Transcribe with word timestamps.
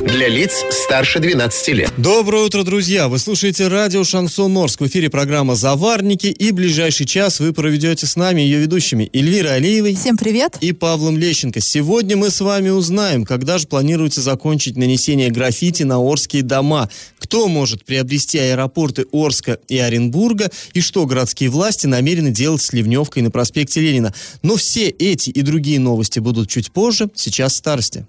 Для 0.00 0.28
лиц 0.28 0.64
старше 0.70 1.20
12 1.20 1.68
лет. 1.68 1.92
Доброе 1.98 2.46
утро, 2.46 2.64
друзья! 2.64 3.08
Вы 3.08 3.18
слушаете 3.18 3.68
радио 3.68 4.02
«Шансон 4.02 4.56
Орск». 4.56 4.80
В 4.80 4.86
эфире 4.86 5.10
программа 5.10 5.54
«Заварники». 5.54 6.28
И 6.28 6.52
ближайший 6.52 7.04
час 7.04 7.38
вы 7.38 7.52
проведете 7.52 8.06
с 8.06 8.16
нами 8.16 8.40
ее 8.40 8.60
ведущими 8.60 9.10
Эльвирой 9.12 9.56
Алиевой. 9.56 9.94
Всем 9.94 10.16
привет! 10.16 10.56
И 10.62 10.72
Павлом 10.72 11.18
Лещенко. 11.18 11.60
Сегодня 11.60 12.16
мы 12.16 12.30
с 12.30 12.40
вами 12.40 12.70
узнаем, 12.70 13.26
когда 13.26 13.58
же 13.58 13.66
планируется 13.66 14.22
закончить 14.22 14.78
нанесение 14.78 15.30
граффити 15.30 15.82
на 15.82 15.98
Орские 15.98 16.42
дома. 16.44 16.88
Кто 17.18 17.46
может 17.48 17.84
приобрести 17.84 18.38
аэропорты 18.38 19.04
Орска 19.12 19.58
и 19.68 19.76
Оренбурга. 19.76 20.50
И 20.72 20.80
что 20.80 21.04
городские 21.04 21.50
власти 21.50 21.86
намерены 21.86 22.30
делать 22.30 22.62
с 22.62 22.72
Ливневкой 22.72 23.22
на 23.22 23.30
проспекте 23.30 23.82
Ленина. 23.82 24.14
Но 24.42 24.56
все 24.56 24.88
эти 24.88 25.28
и 25.28 25.42
другие 25.42 25.78
новости 25.78 26.20
будут 26.20 26.48
чуть 26.48 26.72
позже. 26.72 27.10
Сейчас 27.14 27.54
старости. 27.54 28.06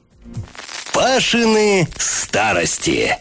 Пашины 0.93 1.87
старости. 1.97 3.17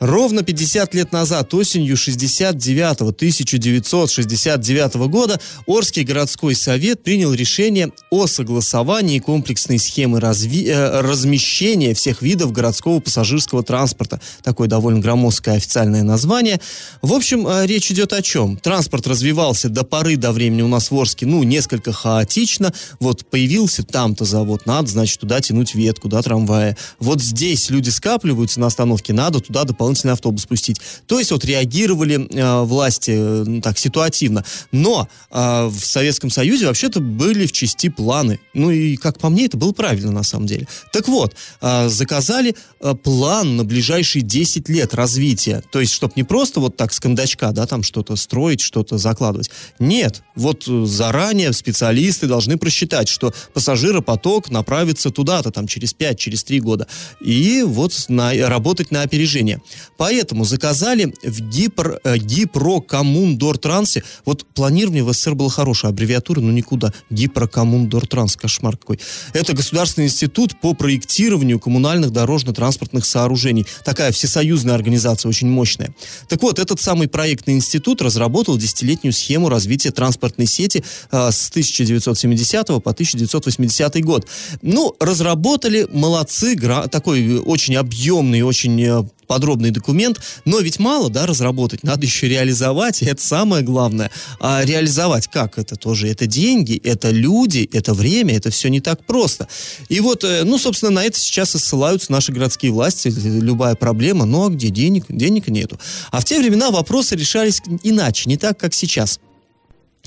Ровно 0.00 0.42
50 0.42 0.94
лет 0.94 1.12
назад, 1.12 1.52
осенью 1.52 1.94
69 1.94 3.02
1969 3.02 4.94
года, 5.10 5.38
Орский 5.66 6.04
городской 6.04 6.54
совет 6.54 7.02
принял 7.02 7.34
решение 7.34 7.92
о 8.08 8.26
согласовании 8.26 9.18
комплексной 9.18 9.78
схемы 9.78 10.18
разви... 10.18 10.68
э, 10.68 11.02
размещения 11.02 11.92
всех 11.92 12.22
видов 12.22 12.50
городского 12.52 13.00
пассажирского 13.00 13.62
транспорта. 13.62 14.22
Такое 14.42 14.68
довольно 14.68 15.00
громоздкое 15.00 15.56
официальное 15.56 16.02
название. 16.02 16.62
В 17.02 17.12
общем, 17.12 17.46
э, 17.46 17.66
речь 17.66 17.90
идет 17.90 18.14
о 18.14 18.22
чем? 18.22 18.56
Транспорт 18.56 19.06
развивался 19.06 19.68
до 19.68 19.84
поры 19.84 20.16
до 20.16 20.32
времени 20.32 20.62
у 20.62 20.68
нас 20.68 20.90
в 20.90 20.98
Орске, 20.98 21.26
ну, 21.26 21.42
несколько 21.42 21.92
хаотично. 21.92 22.72
Вот 23.00 23.26
появился 23.26 23.82
там-то 23.82 24.24
завод, 24.24 24.64
надо, 24.64 24.88
значит, 24.88 25.20
туда 25.20 25.42
тянуть 25.42 25.74
ветку, 25.74 26.08
да, 26.08 26.22
трамвая. 26.22 26.78
Вот 26.98 27.20
здесь 27.20 27.68
люди 27.68 27.90
скапливаются 27.90 28.60
на 28.60 28.68
остановке, 28.68 29.12
надо 29.12 29.40
туда 29.40 29.64
дополнительно 29.64 29.89
дополнительный 29.90 30.12
автобус 30.12 30.46
пустить. 30.46 30.80
То 31.06 31.18
есть 31.18 31.30
вот 31.30 31.44
реагировали 31.44 32.28
э, 32.30 32.62
власти 32.62 33.12
э, 33.14 33.60
так 33.60 33.78
ситуативно. 33.78 34.44
Но 34.72 35.08
э, 35.30 35.66
в 35.66 35.80
Советском 35.84 36.30
Союзе 36.30 36.66
вообще-то 36.66 37.00
были 37.00 37.46
в 37.46 37.52
части 37.52 37.88
планы. 37.88 38.38
Ну 38.54 38.70
и, 38.70 38.96
как 38.96 39.18
по 39.18 39.28
мне, 39.28 39.46
это 39.46 39.56
было 39.56 39.72
правильно 39.72 40.12
на 40.12 40.22
самом 40.22 40.46
деле. 40.46 40.66
Так 40.92 41.08
вот, 41.08 41.34
э, 41.60 41.88
заказали 41.88 42.54
э, 42.80 42.94
план 42.94 43.56
на 43.56 43.64
ближайшие 43.64 44.22
10 44.22 44.68
лет 44.68 44.94
развития. 44.94 45.62
То 45.72 45.80
есть, 45.80 45.92
чтобы 45.92 46.14
не 46.16 46.24
просто 46.24 46.60
вот 46.60 46.76
так 46.76 46.92
с 46.92 47.00
кондачка, 47.00 47.52
да, 47.52 47.66
там 47.66 47.82
что-то 47.82 48.16
строить, 48.16 48.60
что-то 48.60 48.98
закладывать. 48.98 49.50
Нет, 49.78 50.22
вот 50.36 50.64
э, 50.68 50.84
заранее 50.86 51.52
специалисты 51.52 52.26
должны 52.26 52.56
просчитать, 52.56 53.08
что 53.08 53.32
пассажиропоток 53.52 54.50
направится 54.50 55.10
туда-то, 55.10 55.50
там, 55.50 55.66
через 55.66 55.92
5, 55.92 56.18
через 56.18 56.44
3 56.44 56.60
года. 56.60 56.86
И 57.20 57.62
вот 57.62 57.90
на, 58.08 58.32
работать 58.48 58.90
на 58.90 59.02
опережение. 59.02 59.60
Поэтому 59.96 60.44
заказали 60.44 61.14
в 61.22 61.40
Гипр, 61.48 62.00
э, 62.04 62.16
Гипрокоммундортрансе. 62.18 64.02
Вот 64.24 64.46
планирование 64.54 65.04
в 65.04 65.12
СССР 65.12 65.34
было 65.34 65.50
хорошее, 65.50 65.90
аббревиатура, 65.90 66.40
но 66.40 66.50
никуда. 66.52 66.92
Гипрокоммундортранс, 67.10 68.36
кошмар 68.36 68.76
какой. 68.76 68.98
Это 69.32 69.52
Государственный 69.52 70.06
институт 70.06 70.60
по 70.60 70.74
проектированию 70.74 71.58
коммунальных 71.58 72.10
дорожно-транспортных 72.10 73.04
сооружений. 73.04 73.66
Такая 73.84 74.12
всесоюзная 74.12 74.74
организация, 74.74 75.28
очень 75.28 75.48
мощная. 75.48 75.94
Так 76.28 76.42
вот, 76.42 76.58
этот 76.58 76.80
самый 76.80 77.08
проектный 77.08 77.54
институт 77.54 78.02
разработал 78.02 78.56
десятилетнюю 78.56 79.12
схему 79.12 79.48
развития 79.48 79.90
транспортной 79.90 80.46
сети 80.46 80.84
э, 81.10 81.30
с 81.30 81.50
1970 81.50 82.66
по 82.66 82.90
1980 82.90 84.04
год. 84.04 84.26
Ну, 84.62 84.94
разработали, 85.00 85.86
молодцы, 85.92 86.54
гра- 86.54 86.86
такой 86.88 87.38
очень 87.38 87.76
объемный, 87.76 88.42
очень 88.42 88.80
э, 88.82 89.02
подробный 89.30 89.70
документ, 89.70 90.20
но 90.44 90.58
ведь 90.58 90.80
мало, 90.80 91.08
да, 91.08 91.24
разработать, 91.24 91.84
надо 91.84 92.04
еще 92.04 92.26
реализовать, 92.26 93.00
и 93.00 93.04
это 93.04 93.22
самое 93.22 93.62
главное. 93.62 94.10
А 94.40 94.64
реализовать 94.64 95.28
как 95.28 95.56
это 95.56 95.76
тоже? 95.76 96.08
Это 96.08 96.26
деньги, 96.26 96.76
это 96.82 97.10
люди, 97.10 97.70
это 97.72 97.94
время, 97.94 98.36
это 98.36 98.50
все 98.50 98.70
не 98.70 98.80
так 98.80 99.06
просто. 99.06 99.46
И 99.88 100.00
вот, 100.00 100.24
э, 100.24 100.42
ну, 100.42 100.58
собственно, 100.58 100.90
на 100.90 101.04
это 101.04 101.16
сейчас 101.16 101.54
и 101.54 101.60
ссылаются 101.60 102.10
наши 102.10 102.32
городские 102.32 102.72
власти, 102.72 103.06
любая 103.14 103.76
проблема, 103.76 104.24
ну, 104.24 104.46
а 104.46 104.48
где 104.48 104.68
денег? 104.68 105.04
Денег 105.08 105.46
нету. 105.46 105.78
А 106.10 106.18
в 106.18 106.24
те 106.24 106.40
времена 106.40 106.72
вопросы 106.72 107.14
решались 107.14 107.62
иначе, 107.84 108.28
не 108.28 108.36
так, 108.36 108.58
как 108.58 108.74
сейчас. 108.74 109.20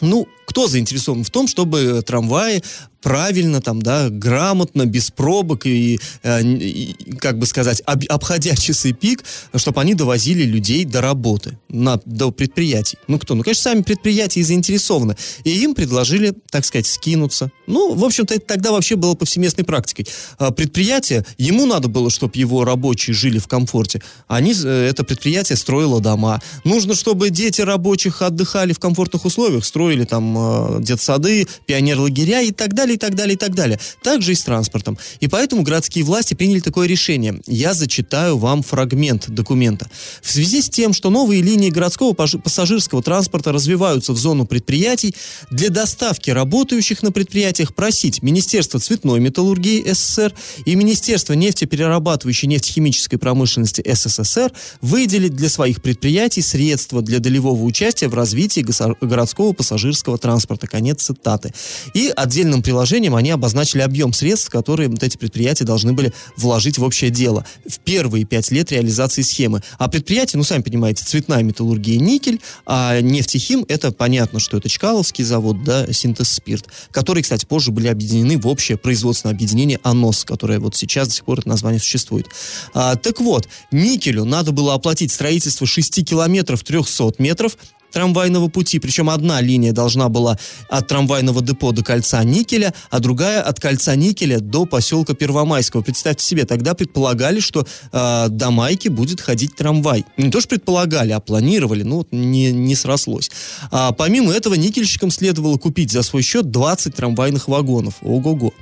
Ну, 0.01 0.27
кто 0.45 0.67
заинтересован 0.67 1.23
в 1.23 1.29
том, 1.29 1.47
чтобы 1.47 2.03
трамваи 2.05 2.61
правильно, 3.03 3.61
там, 3.61 3.81
да, 3.81 4.09
грамотно, 4.09 4.85
без 4.85 5.11
пробок 5.11 5.65
и, 5.65 5.99
э, 6.23 6.41
и 6.41 6.95
как 7.19 7.37
бы 7.37 7.45
сказать, 7.45 7.83
об, 7.85 8.03
обходя 8.09 8.55
часы 8.55 8.93
пик, 8.93 9.23
чтобы 9.55 9.81
они 9.81 9.93
довозили 9.93 10.43
людей 10.43 10.85
до 10.85 11.01
работы, 11.01 11.59
на, 11.69 11.99
до 12.05 12.31
предприятий. 12.31 12.97
Ну, 13.07 13.19
кто? 13.19 13.35
Ну, 13.35 13.43
конечно, 13.43 13.63
сами 13.63 13.81
предприятия 13.81 14.43
заинтересованы. 14.43 15.15
И 15.43 15.51
им 15.51 15.75
предложили, 15.75 16.33
так 16.49 16.65
сказать, 16.65 16.87
скинуться. 16.87 17.51
Ну, 17.67 17.93
в 17.93 18.03
общем-то, 18.03 18.33
это 18.33 18.45
тогда 18.45 18.71
вообще 18.71 18.95
было 18.95 19.13
повсеместной 19.13 19.65
практикой. 19.65 20.07
А 20.37 20.51
предприятие, 20.51 21.25
ему 21.37 21.65
надо 21.65 21.89
было, 21.89 22.09
чтобы 22.09 22.33
его 22.35 22.63
рабочие 22.63 23.13
жили 23.13 23.37
в 23.37 23.47
комфорте. 23.47 24.01
Они, 24.27 24.53
э, 24.53 24.87
это 24.89 25.03
предприятие 25.03 25.57
строило 25.57 25.99
дома. 25.99 26.41
Нужно, 26.63 26.95
чтобы 26.95 27.29
дети 27.29 27.61
рабочих 27.61 28.21
отдыхали 28.21 28.71
в 28.71 28.79
комфортных 28.79 29.25
условиях, 29.25 29.65
строили 29.65 30.05
там 30.05 30.35
э, 30.37 30.83
детсады, 30.83 31.47
пионер-лагеря 31.65 32.41
и 32.41 32.51
так 32.51 32.73
далее, 32.73 32.92
и 32.93 32.97
так 32.97 33.15
далее, 33.15 33.35
и 33.35 33.37
так 33.37 33.53
далее. 33.55 33.79
Также 34.01 34.31
и 34.31 34.35
с 34.35 34.43
транспортом. 34.43 34.97
И 35.19 35.27
поэтому 35.27 35.63
городские 35.63 36.03
власти 36.03 36.33
приняли 36.33 36.59
такое 36.59 36.87
решение. 36.87 37.41
Я 37.45 37.73
зачитаю 37.73 38.37
вам 38.37 38.63
фрагмент 38.63 39.29
документа. 39.29 39.89
В 40.21 40.31
связи 40.31 40.61
с 40.61 40.69
тем, 40.69 40.93
что 40.93 41.09
новые 41.09 41.41
линии 41.41 41.69
городского 41.69 42.13
пассажирского 42.13 43.01
транспорта 43.01 43.51
развиваются 43.51 44.13
в 44.13 44.17
зону 44.17 44.45
предприятий, 44.45 45.15
для 45.51 45.69
доставки 45.69 46.29
работающих 46.29 47.03
на 47.03 47.11
предприятиях 47.11 47.75
просить 47.75 48.21
Министерство 48.21 48.79
цветной 48.79 49.19
металлургии 49.19 49.83
СССР 49.91 50.33
и 50.65 50.75
Министерство 50.75 51.33
нефтеперерабатывающей 51.33 52.47
нефтехимической 52.47 53.19
промышленности 53.19 53.83
СССР 53.85 54.51
выделить 54.81 55.35
для 55.35 55.49
своих 55.49 55.81
предприятий 55.81 56.41
средства 56.41 57.01
для 57.01 57.19
долевого 57.19 57.63
участия 57.63 58.07
в 58.07 58.13
развитии 58.13 58.65
городского 59.01 59.53
пассажирского 59.53 60.17
транспорта. 60.17 60.67
Конец 60.67 61.03
цитаты. 61.03 61.53
И 61.93 62.11
отдельным 62.15 62.61
приложением 62.61 62.82
они 63.15 63.31
обозначили 63.31 63.81
объем 63.81 64.13
средств, 64.13 64.49
которые 64.49 64.89
вот 64.89 65.03
эти 65.03 65.17
предприятия 65.17 65.65
должны 65.65 65.93
были 65.93 66.13
вложить 66.37 66.77
в 66.77 66.83
общее 66.83 67.09
дело 67.09 67.45
в 67.67 67.79
первые 67.79 68.25
пять 68.25 68.51
лет 68.51 68.71
реализации 68.71 69.21
схемы. 69.21 69.61
А 69.77 69.87
предприятие, 69.87 70.37
ну, 70.37 70.43
сами 70.43 70.61
понимаете, 70.61 71.03
цветная 71.05 71.43
металлургия, 71.43 71.99
никель, 71.99 72.41
а 72.65 72.99
нефтехим, 73.01 73.65
это 73.67 73.91
понятно, 73.91 74.39
что 74.39 74.57
это 74.57 74.69
Чкаловский 74.69 75.23
завод, 75.23 75.63
да, 75.63 75.91
синтез 75.91 76.29
спирт, 76.29 76.67
которые, 76.91 77.23
кстати, 77.23 77.45
позже 77.45 77.71
были 77.71 77.87
объединены 77.87 78.37
в 78.37 78.47
общее 78.47 78.77
производственное 78.77 79.33
объединение 79.33 79.79
АНОС, 79.83 80.25
которое 80.25 80.59
вот 80.59 80.75
сейчас 80.75 81.07
до 81.07 81.13
сих 81.13 81.25
пор 81.25 81.39
это 81.39 81.49
название 81.49 81.79
существует. 81.79 82.27
А, 82.73 82.95
так 82.95 83.19
вот, 83.21 83.47
никелю 83.71 84.25
надо 84.25 84.51
было 84.51 84.73
оплатить 84.73 85.11
строительство 85.11 85.67
6 85.67 86.05
километров 86.05 86.63
300 86.63 87.15
метров, 87.19 87.57
трамвайного 87.93 88.49
пути. 88.49 88.79
Причем 88.79 89.09
одна 89.09 89.39
линия 89.41 89.71
должна 89.71 90.09
была 90.09 90.37
от 90.69 90.87
трамвайного 90.87 91.41
депо 91.41 91.71
до 91.71 91.83
кольца 91.83 92.23
Никеля, 92.23 92.73
а 92.89 92.99
другая 92.99 93.41
от 93.41 93.59
кольца 93.59 93.95
Никеля 93.95 94.39
до 94.39 94.65
поселка 94.65 95.13
Первомайского. 95.13 95.81
Представьте 95.81 96.25
себе, 96.25 96.45
тогда 96.45 96.73
предполагали, 96.73 97.39
что 97.39 97.65
э, 97.91 98.27
до 98.29 98.51
Майки 98.51 98.89
будет 98.89 99.21
ходить 99.21 99.55
трамвай. 99.55 100.05
Не 100.17 100.29
то, 100.29 100.41
что 100.41 100.49
предполагали, 100.49 101.11
а 101.11 101.19
планировали, 101.19 101.83
ну, 101.83 102.05
не, 102.11 102.51
не 102.51 102.75
срослось. 102.75 103.31
А, 103.71 103.91
помимо 103.91 104.33
этого, 104.33 104.55
никельщикам 104.55 105.11
следовало 105.11 105.57
купить 105.57 105.91
за 105.91 106.03
свой 106.03 106.23
счет 106.23 106.51
20 106.51 106.95
трамвайных 106.95 107.47
вагонов. 107.47 107.95
Ого-го. 108.01 108.53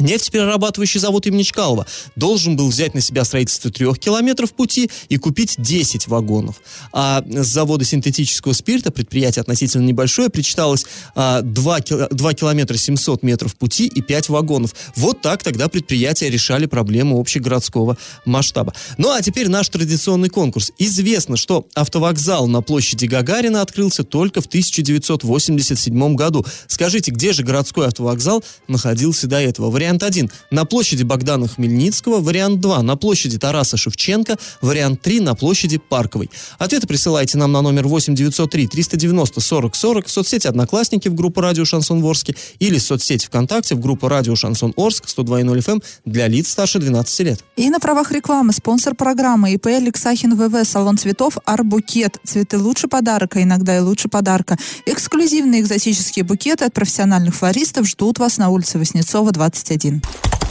Нефтеперерабатывающий 0.00 1.00
завод 1.00 1.26
имени 1.26 1.42
Чкалова 1.42 1.86
должен 2.16 2.56
был 2.56 2.68
взять 2.68 2.94
на 2.94 3.02
себя 3.02 3.24
строительство 3.24 3.70
трех 3.70 3.98
километров 3.98 4.54
пути 4.54 4.90
и 5.10 5.18
купить 5.18 5.56
10 5.58 6.08
вагонов. 6.08 6.62
А 6.92 7.22
с 7.26 7.46
завода 7.46 7.84
синтетического 7.84 8.54
спирта, 8.54 8.90
предприятие 8.90 9.42
относительно 9.42 9.82
небольшое, 9.82 10.30
причиталось 10.30 10.86
а, 11.14 11.42
2, 11.42 11.80
2 12.10 12.34
километра 12.34 12.76
700 12.76 13.22
метров 13.22 13.54
пути 13.54 13.86
и 13.86 14.00
5 14.00 14.30
вагонов. 14.30 14.74
Вот 14.96 15.20
так 15.20 15.42
тогда 15.42 15.68
предприятия 15.68 16.30
решали 16.30 16.64
проблему 16.64 17.20
общегородского 17.20 17.98
масштаба. 18.24 18.72
Ну 18.96 19.10
а 19.10 19.20
теперь 19.20 19.50
наш 19.50 19.68
традиционный 19.68 20.30
конкурс. 20.30 20.72
Известно, 20.78 21.36
что 21.36 21.66
автовокзал 21.74 22.46
на 22.46 22.62
площади 22.62 23.04
Гагарина 23.04 23.60
открылся 23.60 24.04
только 24.04 24.40
в 24.40 24.46
1987 24.46 26.14
году. 26.14 26.46
Скажите, 26.66 27.10
где 27.10 27.34
же 27.34 27.42
городской 27.42 27.86
автовокзал 27.86 28.42
находился 28.68 29.26
до 29.26 29.38
этого? 29.38 29.68
Вариант 29.82 30.04
1 30.04 30.30
на 30.52 30.64
площади 30.64 31.02
Богдана 31.02 31.48
Хмельницкого. 31.48 32.20
Вариант 32.20 32.60
2 32.60 32.82
на 32.82 32.96
площади 32.96 33.36
Тараса 33.36 33.76
Шевченко. 33.76 34.36
Вариант 34.60 35.02
3 35.02 35.18
на 35.18 35.34
площади 35.34 35.78
Парковой. 35.78 36.30
Ответы 36.60 36.86
присылайте 36.86 37.36
нам 37.36 37.50
на 37.50 37.62
номер 37.62 37.88
8 37.88 38.14
903 38.14 38.68
390 38.68 39.40
40 39.40 39.74
40 39.74 40.06
в 40.06 40.10
соцсети 40.10 40.46
Одноклассники 40.46 41.08
в 41.08 41.16
группу 41.16 41.40
Радио 41.40 41.64
Шансон 41.64 42.00
Ворске 42.00 42.36
или 42.60 42.78
в 42.78 42.82
соцсети 42.82 43.26
ВКонтакте 43.26 43.74
в 43.74 43.80
группу 43.80 44.06
Радио 44.06 44.36
Шансон 44.36 44.72
Орск 44.76 45.06
102.0 45.06 45.58
FM 45.58 45.72
эм 45.72 45.82
для 46.04 46.28
лиц 46.28 46.50
старше 46.50 46.78
12 46.78 47.20
лет. 47.26 47.40
И 47.56 47.68
на 47.68 47.80
правах 47.80 48.12
рекламы 48.12 48.52
спонсор 48.52 48.94
программы 48.94 49.54
ИП 49.54 49.66
Алексахин 49.66 50.36
ВВ 50.36 50.64
салон 50.64 50.96
цветов 50.96 51.38
Арбукет. 51.44 52.18
Цветы 52.24 52.56
лучше 52.56 52.86
подарка, 52.86 53.42
иногда 53.42 53.76
и 53.76 53.80
лучше 53.80 54.08
подарка. 54.08 54.56
Эксклюзивные 54.86 55.60
экзотические 55.60 56.24
букеты 56.24 56.66
от 56.66 56.72
профессиональных 56.72 57.34
флористов 57.34 57.88
ждут 57.88 58.20
вас 58.20 58.38
на 58.38 58.48
улице 58.50 58.78
Воснецова, 58.78 59.32
21. 59.72 60.02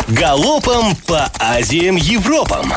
Галопом 0.08 0.96
по 1.08 1.32
Азиям 1.40 1.96
Европам! 1.96 2.74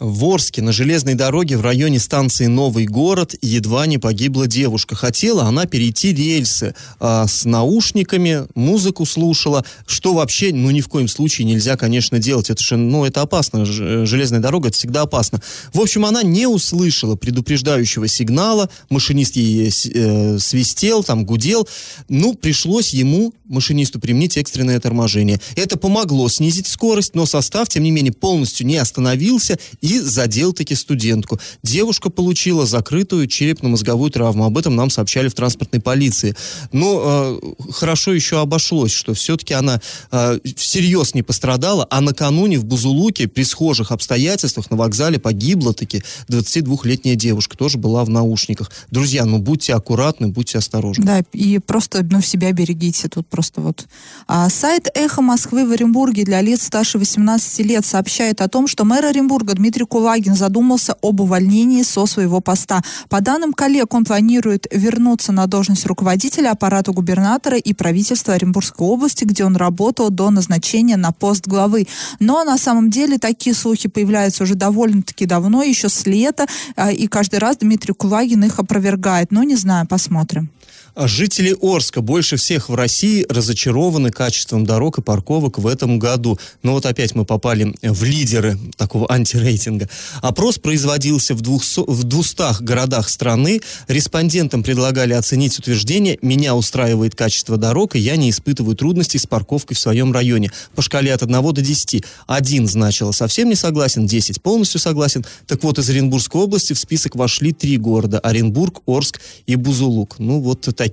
В 0.00 0.24
Орске 0.24 0.60
на 0.60 0.72
железной 0.72 1.14
дороге 1.14 1.56
в 1.56 1.60
районе 1.60 2.00
станции 2.00 2.46
Новый 2.46 2.84
город 2.86 3.36
едва 3.40 3.86
не 3.86 3.98
погибла 3.98 4.48
девушка. 4.48 4.96
Хотела 4.96 5.44
она 5.44 5.66
перейти 5.66 6.12
рельсы 6.12 6.74
а, 6.98 7.28
с 7.28 7.44
наушниками, 7.44 8.48
музыку 8.56 9.06
слушала, 9.06 9.64
что 9.86 10.14
вообще, 10.14 10.52
ну, 10.52 10.72
ни 10.72 10.80
в 10.80 10.88
коем 10.88 11.06
случае 11.06 11.46
нельзя, 11.46 11.76
конечно, 11.76 12.18
делать. 12.18 12.50
Это 12.50 12.60
же, 12.60 12.76
ну, 12.76 13.04
это 13.04 13.22
опасно. 13.22 13.64
Железная 13.64 14.40
дорога, 14.40 14.68
это 14.68 14.76
всегда 14.76 15.02
опасно. 15.02 15.40
В 15.72 15.80
общем, 15.80 16.04
она 16.04 16.24
не 16.24 16.48
услышала 16.48 17.14
предупреждающего 17.14 18.08
сигнала, 18.08 18.68
машинист 18.90 19.36
ей 19.36 19.70
э, 19.94 20.38
свистел, 20.40 21.04
там, 21.04 21.24
гудел. 21.24 21.68
Ну, 22.08 22.34
пришлось 22.34 22.92
ему, 22.92 23.32
машинисту, 23.44 24.00
применить 24.00 24.36
экстренное 24.38 24.80
торможение. 24.80 25.40
Это 25.54 25.78
помогло 25.78 26.28
снизить 26.28 26.66
скорость, 26.66 27.14
но 27.14 27.26
состав, 27.26 27.68
тем 27.68 27.84
не 27.84 27.92
менее, 27.92 28.12
полностью 28.12 28.66
не 28.66 28.76
остановился 28.76 29.56
и 29.84 30.00
задел 30.00 30.54
таки 30.54 30.74
студентку. 30.74 31.38
Девушка 31.62 32.08
получила 32.08 32.64
закрытую 32.64 33.26
черепно-мозговую 33.26 34.10
травму. 34.10 34.46
Об 34.46 34.56
этом 34.56 34.74
нам 34.74 34.88
сообщали 34.88 35.28
в 35.28 35.34
транспортной 35.34 35.82
полиции. 35.82 36.34
Но 36.72 37.38
э, 37.42 37.70
хорошо 37.70 38.14
еще 38.14 38.40
обошлось, 38.40 38.92
что 38.92 39.12
все-таки 39.12 39.52
она 39.52 39.82
э, 40.10 40.38
всерьез 40.56 41.12
не 41.12 41.22
пострадала, 41.22 41.86
а 41.90 42.00
накануне 42.00 42.58
в 42.58 42.64
Бузулуке 42.64 43.28
при 43.28 43.42
схожих 43.42 43.92
обстоятельствах 43.92 44.70
на 44.70 44.78
вокзале 44.78 45.18
погибла 45.18 45.74
таки 45.74 46.02
22-летняя 46.30 47.14
девушка, 47.14 47.54
тоже 47.58 47.76
была 47.76 48.04
в 48.04 48.08
наушниках. 48.08 48.72
Друзья, 48.90 49.26
ну 49.26 49.36
будьте 49.36 49.74
аккуратны, 49.74 50.28
будьте 50.28 50.56
осторожны. 50.56 51.04
Да, 51.04 51.22
и 51.34 51.58
просто 51.58 52.02
ну, 52.10 52.22
себя 52.22 52.52
берегите. 52.52 53.08
Тут 53.08 53.26
просто 53.26 53.60
вот. 53.60 53.86
А, 54.26 54.48
сайт 54.48 54.88
«Эхо 54.94 55.20
Москвы» 55.20 55.68
в 55.68 55.72
Оренбурге 55.72 56.24
для 56.24 56.40
лиц 56.40 56.62
старше 56.62 56.98
18 56.98 57.58
лет 57.66 57.84
сообщает 57.84 58.40
о 58.40 58.48
том, 58.48 58.66
что 58.66 58.86
мэр 58.86 59.04
Оренбурга 59.04 59.52
Дмитрий 59.52 59.73
Дмитрий 59.74 59.86
Кулагин 59.86 60.36
задумался 60.36 60.94
об 61.02 61.20
увольнении 61.20 61.82
со 61.82 62.06
своего 62.06 62.40
поста. 62.40 62.80
По 63.08 63.20
данным 63.20 63.52
коллег, 63.52 63.92
он 63.92 64.04
планирует 64.04 64.68
вернуться 64.70 65.32
на 65.32 65.48
должность 65.48 65.84
руководителя 65.86 66.52
аппарата 66.52 66.92
губернатора 66.92 67.56
и 67.56 67.72
правительства 67.72 68.34
Оренбургской 68.34 68.86
области, 68.86 69.24
где 69.24 69.44
он 69.44 69.56
работал 69.56 70.10
до 70.10 70.30
назначения 70.30 70.96
на 70.96 71.10
пост 71.10 71.48
главы. 71.48 71.88
Но 72.20 72.44
на 72.44 72.56
самом 72.56 72.88
деле 72.88 73.18
такие 73.18 73.52
слухи 73.52 73.88
появляются 73.88 74.44
уже 74.44 74.54
довольно-таки 74.54 75.26
давно, 75.26 75.64
еще 75.64 75.88
с 75.88 76.06
лета, 76.06 76.46
а, 76.76 76.92
и 76.92 77.08
каждый 77.08 77.40
раз 77.40 77.56
Дмитрий 77.56 77.94
Кулагин 77.94 78.44
их 78.44 78.60
опровергает. 78.60 79.32
Но 79.32 79.42
не 79.42 79.56
знаю, 79.56 79.88
посмотрим. 79.88 80.50
А 80.94 81.08
жители 81.08 81.56
Орска 81.60 82.02
больше 82.02 82.36
всех 82.36 82.68
в 82.68 82.74
России 82.76 83.26
разочарованы 83.28 84.10
качеством 84.10 84.64
дорог 84.64 84.98
и 84.98 85.02
парковок 85.02 85.58
в 85.58 85.66
этом 85.66 85.98
году. 85.98 86.38
Но 86.62 86.72
вот 86.72 86.86
опять 86.86 87.16
мы 87.16 87.24
попали 87.24 87.74
в 87.82 88.04
лидеры 88.04 88.56
такого 88.76 89.10
антирейтинга. 89.10 89.88
Опрос 90.22 90.58
производился 90.58 91.34
в, 91.34 91.40
200, 91.40 91.90
в 91.90 92.04
200 92.04 92.62
городах 92.62 93.08
страны. 93.08 93.60
Респондентам 93.88 94.62
предлагали 94.62 95.14
оценить 95.14 95.58
утверждение 95.58 96.16
«Меня 96.22 96.54
устраивает 96.54 97.16
качество 97.16 97.56
дорог, 97.56 97.96
и 97.96 97.98
я 97.98 98.14
не 98.14 98.30
испытываю 98.30 98.76
трудностей 98.76 99.18
с 99.18 99.26
парковкой 99.26 99.76
в 99.76 99.80
своем 99.80 100.12
районе». 100.12 100.52
По 100.76 100.82
шкале 100.82 101.12
от 101.12 101.24
1 101.24 101.42
до 101.42 101.60
10. 101.60 102.04
Один 102.28 102.68
значило 102.68 103.10
совсем 103.10 103.48
не 103.48 103.56
согласен, 103.56 104.06
10 104.06 104.40
полностью 104.40 104.78
согласен. 104.78 105.24
Так 105.48 105.64
вот, 105.64 105.76
из 105.80 105.90
Оренбургской 105.90 106.40
области 106.40 106.72
в 106.72 106.78
список 106.78 107.16
вошли 107.16 107.52
три 107.52 107.78
города– 107.78 108.18
Оренбург, 108.20 108.82
Орск 108.86 109.20
и 109.46 109.56
Бузулук. 109.56 110.20
Ну, 110.20 110.38
вот 110.38 110.60
такие... 110.60 110.83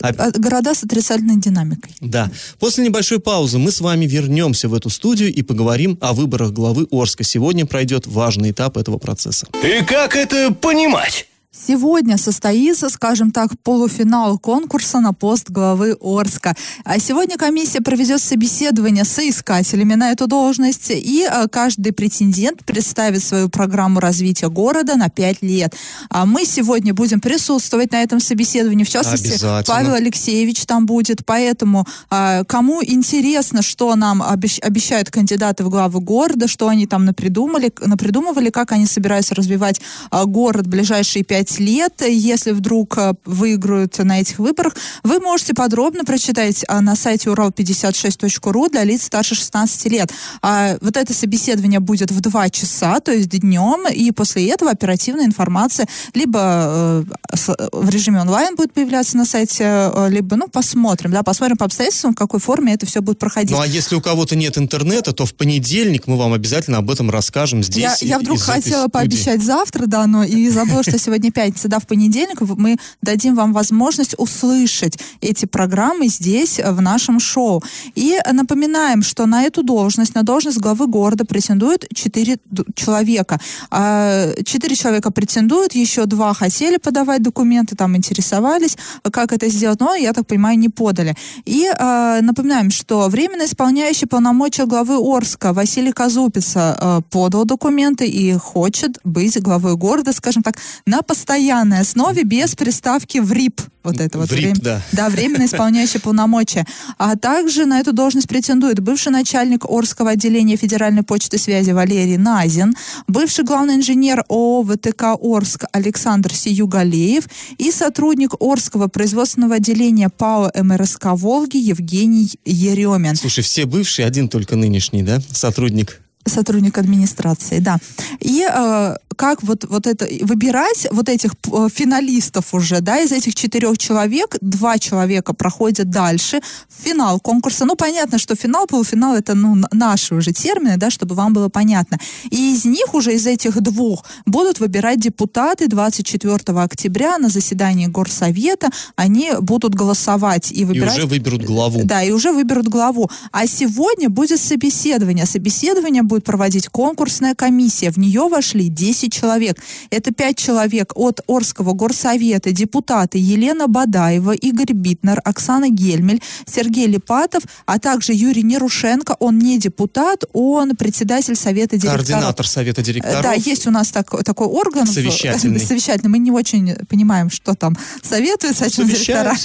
А, 0.00 0.12
города 0.32 0.74
с 0.74 0.84
отрицательной 0.84 1.36
динамикой. 1.36 1.92
Да. 2.00 2.30
После 2.58 2.84
небольшой 2.84 3.20
паузы 3.20 3.58
мы 3.58 3.70
с 3.70 3.80
вами 3.80 4.06
вернемся 4.06 4.68
в 4.68 4.74
эту 4.74 4.90
студию 4.90 5.32
и 5.32 5.42
поговорим 5.42 5.98
о 6.00 6.12
выборах 6.12 6.52
главы 6.52 6.86
Орска. 6.90 7.24
Сегодня 7.24 7.66
пройдет 7.66 8.06
важный 8.06 8.50
этап 8.50 8.76
этого 8.76 8.98
процесса. 8.98 9.46
И 9.62 9.84
как 9.84 10.16
это 10.16 10.52
понимать? 10.52 11.26
Сегодня 11.54 12.16
состоится, 12.16 12.88
скажем 12.88 13.30
так, 13.30 13.50
полуфинал 13.62 14.38
конкурса 14.38 15.00
на 15.00 15.12
пост 15.12 15.50
главы 15.50 15.98
Орска. 16.00 16.54
А 16.82 16.98
сегодня 16.98 17.36
комиссия 17.36 17.82
проведет 17.82 18.22
собеседование 18.22 19.04
с 19.04 19.18
искателями 19.18 19.92
на 19.92 20.12
эту 20.12 20.26
должность, 20.26 20.90
и 20.90 21.24
а, 21.24 21.46
каждый 21.48 21.92
претендент 21.92 22.64
представит 22.64 23.22
свою 23.22 23.50
программу 23.50 24.00
развития 24.00 24.48
города 24.48 24.96
на 24.96 25.10
пять 25.10 25.42
лет. 25.42 25.74
А 26.08 26.24
мы 26.24 26.46
сегодня 26.46 26.94
будем 26.94 27.20
присутствовать 27.20 27.92
на 27.92 28.02
этом 28.02 28.18
собеседовании. 28.18 28.84
В 28.84 28.88
частности, 28.88 29.38
Павел 29.66 29.92
Алексеевич 29.92 30.64
там 30.64 30.86
будет. 30.86 31.26
Поэтому 31.26 31.86
а, 32.08 32.44
кому 32.44 32.82
интересно, 32.82 33.60
что 33.60 33.94
нам 33.94 34.22
обещ 34.22 34.58
обещают 34.62 35.10
кандидаты 35.10 35.64
в 35.64 35.68
главы 35.68 36.00
города, 36.00 36.48
что 36.48 36.68
они 36.68 36.86
там 36.86 37.04
напридумали, 37.04 37.70
напридумывали, 37.84 38.48
как 38.48 38.72
они 38.72 38.86
собираются 38.86 39.34
развивать 39.34 39.82
а, 40.10 40.24
город 40.24 40.66
в 40.66 40.70
ближайшие 40.70 41.24
пять 41.24 41.41
5 41.42 41.58
лет. 41.60 42.02
Если 42.06 42.52
вдруг 42.52 42.96
э, 42.98 43.14
выиграют 43.24 43.98
на 43.98 44.20
этих 44.20 44.38
выборах, 44.38 44.76
вы 45.02 45.18
можете 45.18 45.54
подробно 45.54 46.04
прочитать 46.04 46.64
а, 46.68 46.80
на 46.80 46.94
сайте 46.94 47.30
урал56.ру 47.30 48.68
для 48.68 48.84
лиц 48.84 49.04
старше 49.04 49.34
16 49.34 49.86
лет. 49.86 50.12
А 50.40 50.76
вот 50.80 50.96
это 50.96 51.12
собеседование 51.12 51.80
будет 51.80 52.12
в 52.12 52.20
2 52.20 52.50
часа, 52.50 53.00
то 53.00 53.12
есть 53.12 53.28
днем, 53.28 53.88
и 53.88 54.12
после 54.12 54.48
этого 54.48 54.70
оперативная 54.70 55.24
информация 55.24 55.88
либо 56.14 57.04
э, 57.34 57.68
в 57.72 57.88
режиме 57.88 58.20
онлайн 58.20 58.54
будет 58.54 58.72
появляться 58.72 59.16
на 59.16 59.24
сайте, 59.24 59.64
э, 59.64 60.08
либо, 60.10 60.36
ну, 60.36 60.48
посмотрим, 60.48 61.10
да, 61.10 61.24
посмотрим 61.24 61.56
по 61.56 61.64
обстоятельствам, 61.64 62.12
в 62.12 62.16
какой 62.16 62.38
форме 62.38 62.74
это 62.74 62.86
все 62.86 63.00
будет 63.00 63.18
проходить. 63.18 63.50
Ну, 63.50 63.60
а 63.60 63.66
если 63.66 63.96
у 63.96 64.00
кого-то 64.00 64.36
нет 64.36 64.58
интернета, 64.58 65.12
то 65.12 65.26
в 65.26 65.34
понедельник 65.34 66.06
мы 66.06 66.16
вам 66.16 66.34
обязательно 66.34 66.78
об 66.78 66.90
этом 66.90 67.10
расскажем 67.10 67.64
здесь. 67.64 68.02
Я, 68.02 68.08
я 68.08 68.18
вдруг 68.20 68.40
хотела 68.40 68.86
пообещать 68.86 69.42
завтра, 69.42 69.86
да, 69.86 70.06
но 70.06 70.22
и 70.22 70.48
забыла, 70.48 70.82
что 70.82 70.98
сегодня 70.98 71.31
пятница, 71.32 71.68
да, 71.68 71.78
в 71.78 71.86
понедельник 71.86 72.40
мы 72.40 72.76
дадим 73.02 73.34
вам 73.34 73.52
возможность 73.52 74.14
услышать 74.18 74.98
эти 75.20 75.46
программы 75.46 76.08
здесь, 76.08 76.60
в 76.64 76.80
нашем 76.80 77.20
шоу. 77.20 77.62
И 77.94 78.18
напоминаем, 78.32 79.02
что 79.02 79.26
на 79.26 79.42
эту 79.44 79.62
должность, 79.62 80.14
на 80.14 80.22
должность 80.22 80.58
главы 80.58 80.86
города 80.86 81.24
претендуют 81.24 81.86
четыре 81.94 82.38
человека. 82.74 83.40
А, 83.70 84.32
четыре 84.44 84.76
человека 84.76 85.10
претендуют, 85.10 85.74
еще 85.74 86.06
два 86.06 86.34
хотели 86.34 86.76
подавать 86.76 87.22
документы, 87.22 87.76
там 87.76 87.96
интересовались, 87.96 88.76
как 89.10 89.32
это 89.32 89.48
сделать, 89.48 89.80
но, 89.80 89.94
я 89.94 90.12
так 90.12 90.26
понимаю, 90.26 90.58
не 90.58 90.68
подали. 90.68 91.16
И 91.44 91.66
а, 91.78 92.20
напоминаем, 92.20 92.70
что 92.70 93.08
временно 93.08 93.44
исполняющий 93.44 94.06
полномочия 94.06 94.66
главы 94.66 94.96
Орска 94.96 95.52
Василий 95.52 95.92
Казупица 95.92 96.76
а, 96.78 97.00
подал 97.02 97.44
документы 97.44 98.06
и 98.06 98.32
хочет 98.34 98.98
быть 99.04 99.40
главой 99.40 99.76
города, 99.76 100.12
скажем 100.12 100.42
так, 100.42 100.56
на 100.86 101.02
постоянной 101.22 101.78
основе 101.78 102.24
без 102.24 102.56
приставки 102.56 103.18
в 103.18 103.30
РИП. 103.30 103.60
Вот 103.84 104.00
это 104.00 104.18
вот. 104.18 104.30
Время, 104.30 104.54
да. 104.56 104.82
Да, 104.90 105.08
временно 105.08 105.44
исполняющий 105.44 106.00
полномочия. 106.00 106.66
А 106.98 107.16
также 107.16 107.64
на 107.64 107.78
эту 107.78 107.92
должность 107.92 108.26
претендует 108.26 108.80
бывший 108.80 109.12
начальник 109.12 109.64
Орского 109.64 110.10
отделения 110.10 110.56
Федеральной 110.56 111.04
почты 111.04 111.38
связи 111.38 111.70
Валерий 111.70 112.16
Назин, 112.16 112.74
бывший 113.06 113.44
главный 113.44 113.76
инженер 113.76 114.24
ООО 114.28 114.64
ВТК 114.64 115.16
Орск 115.20 115.64
Александр 115.72 116.34
Сиюгалеев 116.34 117.28
и 117.58 117.70
сотрудник 117.70 118.34
Орского 118.40 118.88
производственного 118.88 119.56
отделения 119.56 120.08
ПАО 120.08 120.50
МРСК 120.60 121.06
Волги 121.12 121.56
Евгений 121.56 122.30
Еремин. 122.44 123.14
Слушай, 123.14 123.44
все 123.44 123.64
бывшие, 123.64 124.06
один 124.06 124.28
только 124.28 124.56
нынешний, 124.56 125.04
да, 125.04 125.20
сотрудник 125.30 126.00
Сотрудник 126.24 126.78
администрации, 126.78 127.58
да. 127.58 127.78
И 128.20 128.46
э, 128.48 128.96
как 129.16 129.42
вот, 129.42 129.64
вот 129.68 129.86
это, 129.86 130.06
выбирать 130.22 130.86
вот 130.90 131.08
этих 131.08 131.32
э, 131.52 131.68
финалистов 131.72 132.54
уже, 132.54 132.80
да, 132.80 133.00
из 133.00 133.12
этих 133.12 133.34
четырех 133.34 133.78
человек, 133.78 134.36
два 134.40 134.78
человека 134.78 135.32
проходят 135.32 135.90
дальше 135.90 136.40
в 136.68 136.84
финал 136.84 137.20
конкурса. 137.20 137.64
Ну, 137.64 137.76
понятно, 137.76 138.18
что 138.18 138.34
финал, 138.34 138.66
полуфинал, 138.66 139.14
это, 139.14 139.34
ну, 139.34 139.56
наши 139.72 140.14
уже 140.14 140.32
термины, 140.32 140.76
да, 140.76 140.90
чтобы 140.90 141.14
вам 141.14 141.32
было 141.32 141.48
понятно. 141.48 141.98
И 142.30 142.54
из 142.54 142.64
них 142.64 142.94
уже, 142.94 143.14
из 143.14 143.26
этих 143.26 143.60
двух, 143.60 144.04
будут 144.26 144.60
выбирать 144.60 145.00
депутаты 145.00 145.68
24 145.68 146.58
октября 146.60 147.18
на 147.18 147.28
заседании 147.28 147.86
Горсовета. 147.86 148.70
Они 148.96 149.30
будут 149.40 149.74
голосовать 149.74 150.52
и 150.52 150.64
выбирать... 150.64 150.96
И 150.96 151.00
уже 151.00 151.06
выберут 151.06 151.44
главу. 151.44 151.80
Да, 151.84 152.02
и 152.02 152.10
уже 152.10 152.32
выберут 152.32 152.68
главу. 152.68 153.10
А 153.32 153.46
сегодня 153.46 154.08
будет 154.08 154.40
собеседование. 154.40 155.26
Собеседование 155.26 156.02
будет 156.02 156.24
проводить 156.24 156.68
конкурсная 156.68 157.34
комиссия. 157.34 157.90
В 157.90 157.98
нее 157.98 158.28
вошли 158.28 158.68
10 158.68 159.01
человек. 159.10 159.58
Это 159.90 160.12
5 160.12 160.36
человек 160.36 160.92
от 160.94 161.20
Орского 161.26 161.72
горсовета, 161.72 162.52
депутаты 162.52 163.18
Елена 163.18 163.68
Бадаева, 163.68 164.32
Игорь 164.32 164.72
Битнер, 164.72 165.20
Оксана 165.24 165.68
Гельмель, 165.68 166.22
Сергей 166.46 166.86
Липатов, 166.86 167.42
а 167.66 167.78
также 167.78 168.12
Юрий 168.12 168.42
Нерушенко. 168.42 169.16
Он 169.18 169.38
не 169.38 169.58
депутат, 169.58 170.24
он 170.32 170.76
председатель 170.76 171.36
совета 171.36 171.76
директоров. 171.76 172.06
Координатор 172.06 172.46
совета 172.46 172.82
директоров. 172.82 173.22
Да, 173.22 173.32
есть 173.32 173.66
у 173.66 173.70
нас 173.70 173.90
так, 173.90 174.10
такой 174.24 174.46
орган. 174.46 174.86
Совещательный. 174.86 175.60
Совещательный. 175.72 176.10
Мы 176.10 176.18
не 176.18 176.30
очень 176.30 176.74
понимаем, 176.86 177.30
что 177.30 177.54
там 177.54 177.76
советуют 178.02 178.56
с 178.56 178.62
этим 178.62 178.88
директора. 178.88 179.34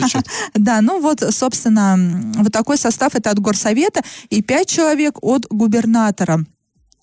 Да, 0.54 0.82
ну 0.82 1.00
вот, 1.02 1.24
собственно, 1.32 1.98
вот 2.36 2.52
такой 2.52 2.78
состав 2.78 3.16
это 3.16 3.32
от 3.32 3.40
горсовета 3.40 4.02
и 4.30 4.42
пять 4.42 4.68
человек 4.70 5.18
от 5.22 5.46
губернатора. 5.50 6.46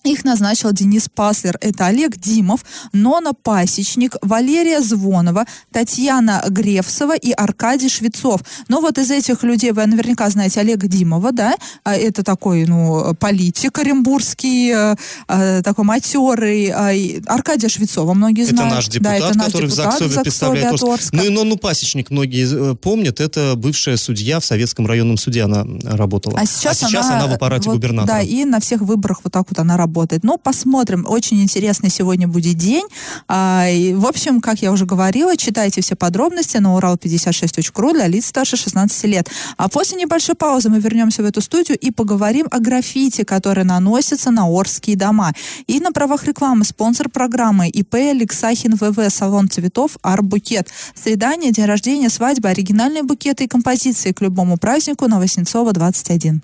Их 0.05 0.23
назначил 0.23 0.71
Денис 0.71 1.09
Паслер. 1.09 1.57
Это 1.61 1.87
Олег 1.87 2.17
Димов, 2.17 2.63
Нона 2.93 3.33
Пасечник, 3.33 4.15
Валерия 4.21 4.79
Звонова, 4.81 5.45
Татьяна 5.71 6.43
Гревсова 6.47 7.15
и 7.15 7.31
Аркадий 7.31 7.89
Швецов. 7.89 8.41
Но 8.67 8.81
вот 8.81 8.99
из 8.99 9.09
этих 9.09 9.41
людей 9.41 9.71
вы 9.71 9.83
наверняка 9.87 10.29
знаете 10.29 10.59
Олега 10.59 10.87
Димова, 10.87 11.31
да? 11.31 11.55
А, 11.83 11.95
это 11.95 12.23
такой, 12.23 12.65
ну, 12.65 13.15
политик 13.15 13.79
оренбургский, 13.79 14.71
э, 14.71 14.95
э, 15.27 15.61
такой 15.63 15.85
матерый. 15.85 16.69
А, 16.69 16.91
Аркадия 17.25 17.67
Швецова 17.67 18.13
многие 18.13 18.43
знают. 18.43 18.67
Это 18.67 18.75
наш 18.75 18.87
депутат, 18.87 19.19
да, 19.19 19.27
это 19.27 19.37
наш 19.37 19.47
который 19.47 19.69
депутат 19.69 19.93
в 19.93 19.97
ЗАГСове 19.97 20.21
представляет. 20.21 20.83
Орска. 20.83 21.15
Ну 21.15 21.25
и 21.25 21.29
Нону 21.29 21.57
Пасечник 21.57 22.11
многие 22.11 22.73
э, 22.73 22.75
помнят. 22.75 23.19
Это 23.19 23.53
бывшая 23.55 23.97
судья 23.97 24.39
в 24.39 24.45
Советском 24.45 24.85
районном 24.85 25.17
суде 25.17 25.41
она 25.43 25.65
работала. 25.83 26.37
А 26.39 26.45
сейчас, 26.45 26.83
а 26.83 26.87
сейчас 26.87 27.07
она, 27.07 27.23
она 27.23 27.27
в 27.27 27.33
аппарате 27.33 27.69
вот, 27.69 27.77
губернатора. 27.77 28.17
Да, 28.17 28.21
и 28.21 28.45
на 28.45 28.59
всех 28.59 28.81
выборах 28.81 29.21
вот 29.23 29.33
так 29.33 29.45
вот 29.49 29.57
она 29.57 29.77
работает 29.77 29.94
работает. 29.95 30.23
Но 30.23 30.37
посмотрим. 30.37 31.05
Очень 31.07 31.41
интересный 31.41 31.89
сегодня 31.89 32.27
будет 32.27 32.57
день. 32.57 32.85
А, 33.27 33.67
и, 33.69 33.93
в 33.93 34.05
общем, 34.05 34.41
как 34.41 34.61
я 34.61 34.71
уже 34.71 34.85
говорила, 34.85 35.37
читайте 35.37 35.81
все 35.81 35.95
подробности 35.95 36.57
на 36.57 36.75
урал56.ру 36.77 37.93
для 37.93 38.07
лиц 38.07 38.25
старше 38.25 38.57
16 38.57 39.03
лет. 39.05 39.29
А 39.57 39.69
после 39.69 39.97
небольшой 39.97 40.35
паузы 40.35 40.69
мы 40.69 40.79
вернемся 40.79 41.23
в 41.23 41.25
эту 41.25 41.41
студию 41.41 41.77
и 41.77 41.91
поговорим 41.91 42.47
о 42.51 42.59
граффити, 42.59 43.23
которые 43.23 43.65
наносятся 43.65 44.31
на 44.31 44.45
Орские 44.45 44.97
дома. 44.97 45.33
И 45.67 45.79
на 45.79 45.91
правах 45.91 46.25
рекламы 46.25 46.65
спонсор 46.65 47.09
программы 47.09 47.69
ИП 47.69 47.95
Алексахин 47.95 48.75
ВВ, 48.75 49.09
салон 49.09 49.49
цветов 49.49 49.97
Арбукет. 50.01 50.69
Свидание, 50.93 51.51
день 51.51 51.65
рождения, 51.65 52.09
свадьба, 52.09 52.49
оригинальные 52.49 53.03
букеты 53.03 53.45
и 53.45 53.47
композиции 53.47 54.11
к 54.11 54.21
любому 54.21 54.57
празднику 54.57 55.07
на 55.07 55.19
Воснецова 55.19 55.71
21. 55.71 56.41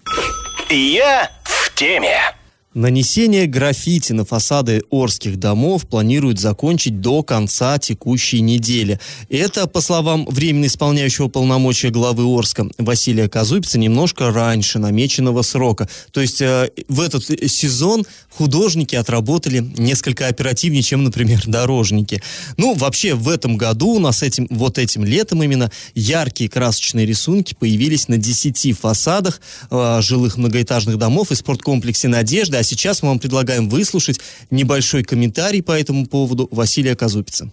Я 0.69 1.29
в 1.43 1.75
теме. 1.75 2.40
Нанесение 2.73 3.47
граффити 3.47 4.13
на 4.13 4.23
фасады 4.23 4.81
Орских 4.89 5.37
домов 5.37 5.85
планируют 5.89 6.39
закончить 6.39 7.01
до 7.01 7.21
конца 7.21 7.77
текущей 7.77 8.39
недели. 8.39 8.97
Это, 9.27 9.67
по 9.67 9.81
словам 9.81 10.25
временно 10.25 10.67
исполняющего 10.67 11.27
полномочия 11.27 11.89
главы 11.89 12.23
Орска 12.23 12.69
Василия 12.77 13.27
Казупица, 13.27 13.77
немножко 13.77 14.31
раньше 14.31 14.79
намеченного 14.79 15.41
срока. 15.41 15.89
То 16.11 16.21
есть 16.21 16.41
э, 16.41 16.69
в 16.87 17.01
этот 17.01 17.25
сезон 17.51 18.05
художники 18.29 18.95
отработали 18.95 19.59
несколько 19.77 20.27
оперативнее, 20.27 20.81
чем, 20.81 21.03
например, 21.03 21.41
дорожники. 21.47 22.23
Ну, 22.55 22.73
вообще, 22.73 23.15
в 23.15 23.27
этом 23.27 23.57
году 23.57 23.95
у 23.95 23.99
нас 23.99 24.23
этим, 24.23 24.47
вот 24.49 24.77
этим 24.77 25.03
летом 25.03 25.43
именно 25.43 25.69
яркие 25.93 26.49
красочные 26.49 27.05
рисунки 27.05 27.53
появились 27.53 28.07
на 28.07 28.15
10 28.15 28.79
фасадах 28.79 29.41
э, 29.69 29.99
жилых 30.01 30.37
многоэтажных 30.37 30.97
домов 30.97 31.31
и 31.31 31.35
спорткомплексе 31.35 32.07
«Надежда». 32.07 32.60
А 32.61 32.63
сейчас 32.63 33.01
мы 33.01 33.09
вам 33.09 33.17
предлагаем 33.17 33.67
выслушать 33.69 34.19
небольшой 34.51 35.03
комментарий 35.03 35.63
по 35.63 35.71
этому 35.71 36.05
поводу 36.05 36.47
Василия 36.51 36.95
Казупица. 36.95 37.49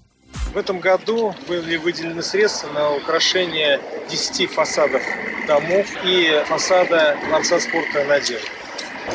В 0.52 0.56
этом 0.58 0.80
году 0.80 1.34
были 1.48 1.78
выделены 1.78 2.22
средства 2.22 2.68
на 2.74 2.94
украшение 2.94 3.80
10 4.10 4.50
фасадов 4.50 5.00
домов 5.46 5.86
и 6.04 6.42
фасада 6.46 7.16
Дворца 7.26 7.58
спорта 7.58 8.04
«Надежда». 8.04 8.46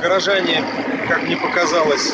Горожане, 0.02 0.64
как 1.08 1.22
мне 1.22 1.38
показалось, 1.38 2.14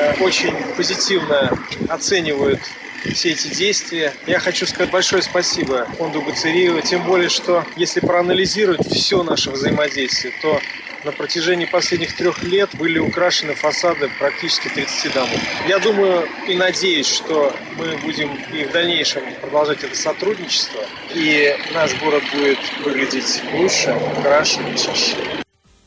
э, 0.00 0.20
очень 0.20 0.56
позитивно 0.76 1.56
оценивают 1.88 2.58
все 3.14 3.30
эти 3.30 3.54
действия. 3.54 4.12
Я 4.26 4.40
хочу 4.40 4.66
сказать 4.66 4.90
большое 4.90 5.22
спасибо 5.22 5.86
фонду 5.96 6.22
Гуцериева, 6.22 6.82
тем 6.82 7.04
более, 7.04 7.28
что 7.28 7.64
если 7.76 8.00
проанализировать 8.00 8.84
все 8.92 9.22
наше 9.22 9.52
взаимодействие, 9.52 10.34
то 10.42 10.60
на 11.04 11.12
протяжении 11.12 11.66
последних 11.66 12.16
трех 12.16 12.42
лет 12.42 12.70
были 12.74 12.98
украшены 12.98 13.54
фасады 13.54 14.10
практически 14.18 14.68
30 14.68 15.14
домов. 15.14 15.40
Я 15.68 15.78
думаю 15.78 16.28
и 16.46 16.54
надеюсь, 16.54 17.06
что 17.06 17.52
мы 17.76 17.96
будем 17.98 18.30
и 18.52 18.64
в 18.64 18.72
дальнейшем 18.72 19.22
продолжать 19.40 19.82
это 19.82 19.96
сотрудничество, 19.96 20.80
и 21.14 21.54
наш 21.74 21.94
город 22.00 22.22
будет 22.34 22.58
выглядеть 22.84 23.42
лучше, 23.54 23.96
краше 24.22 24.60
и 24.72 24.78
чище. 24.78 25.41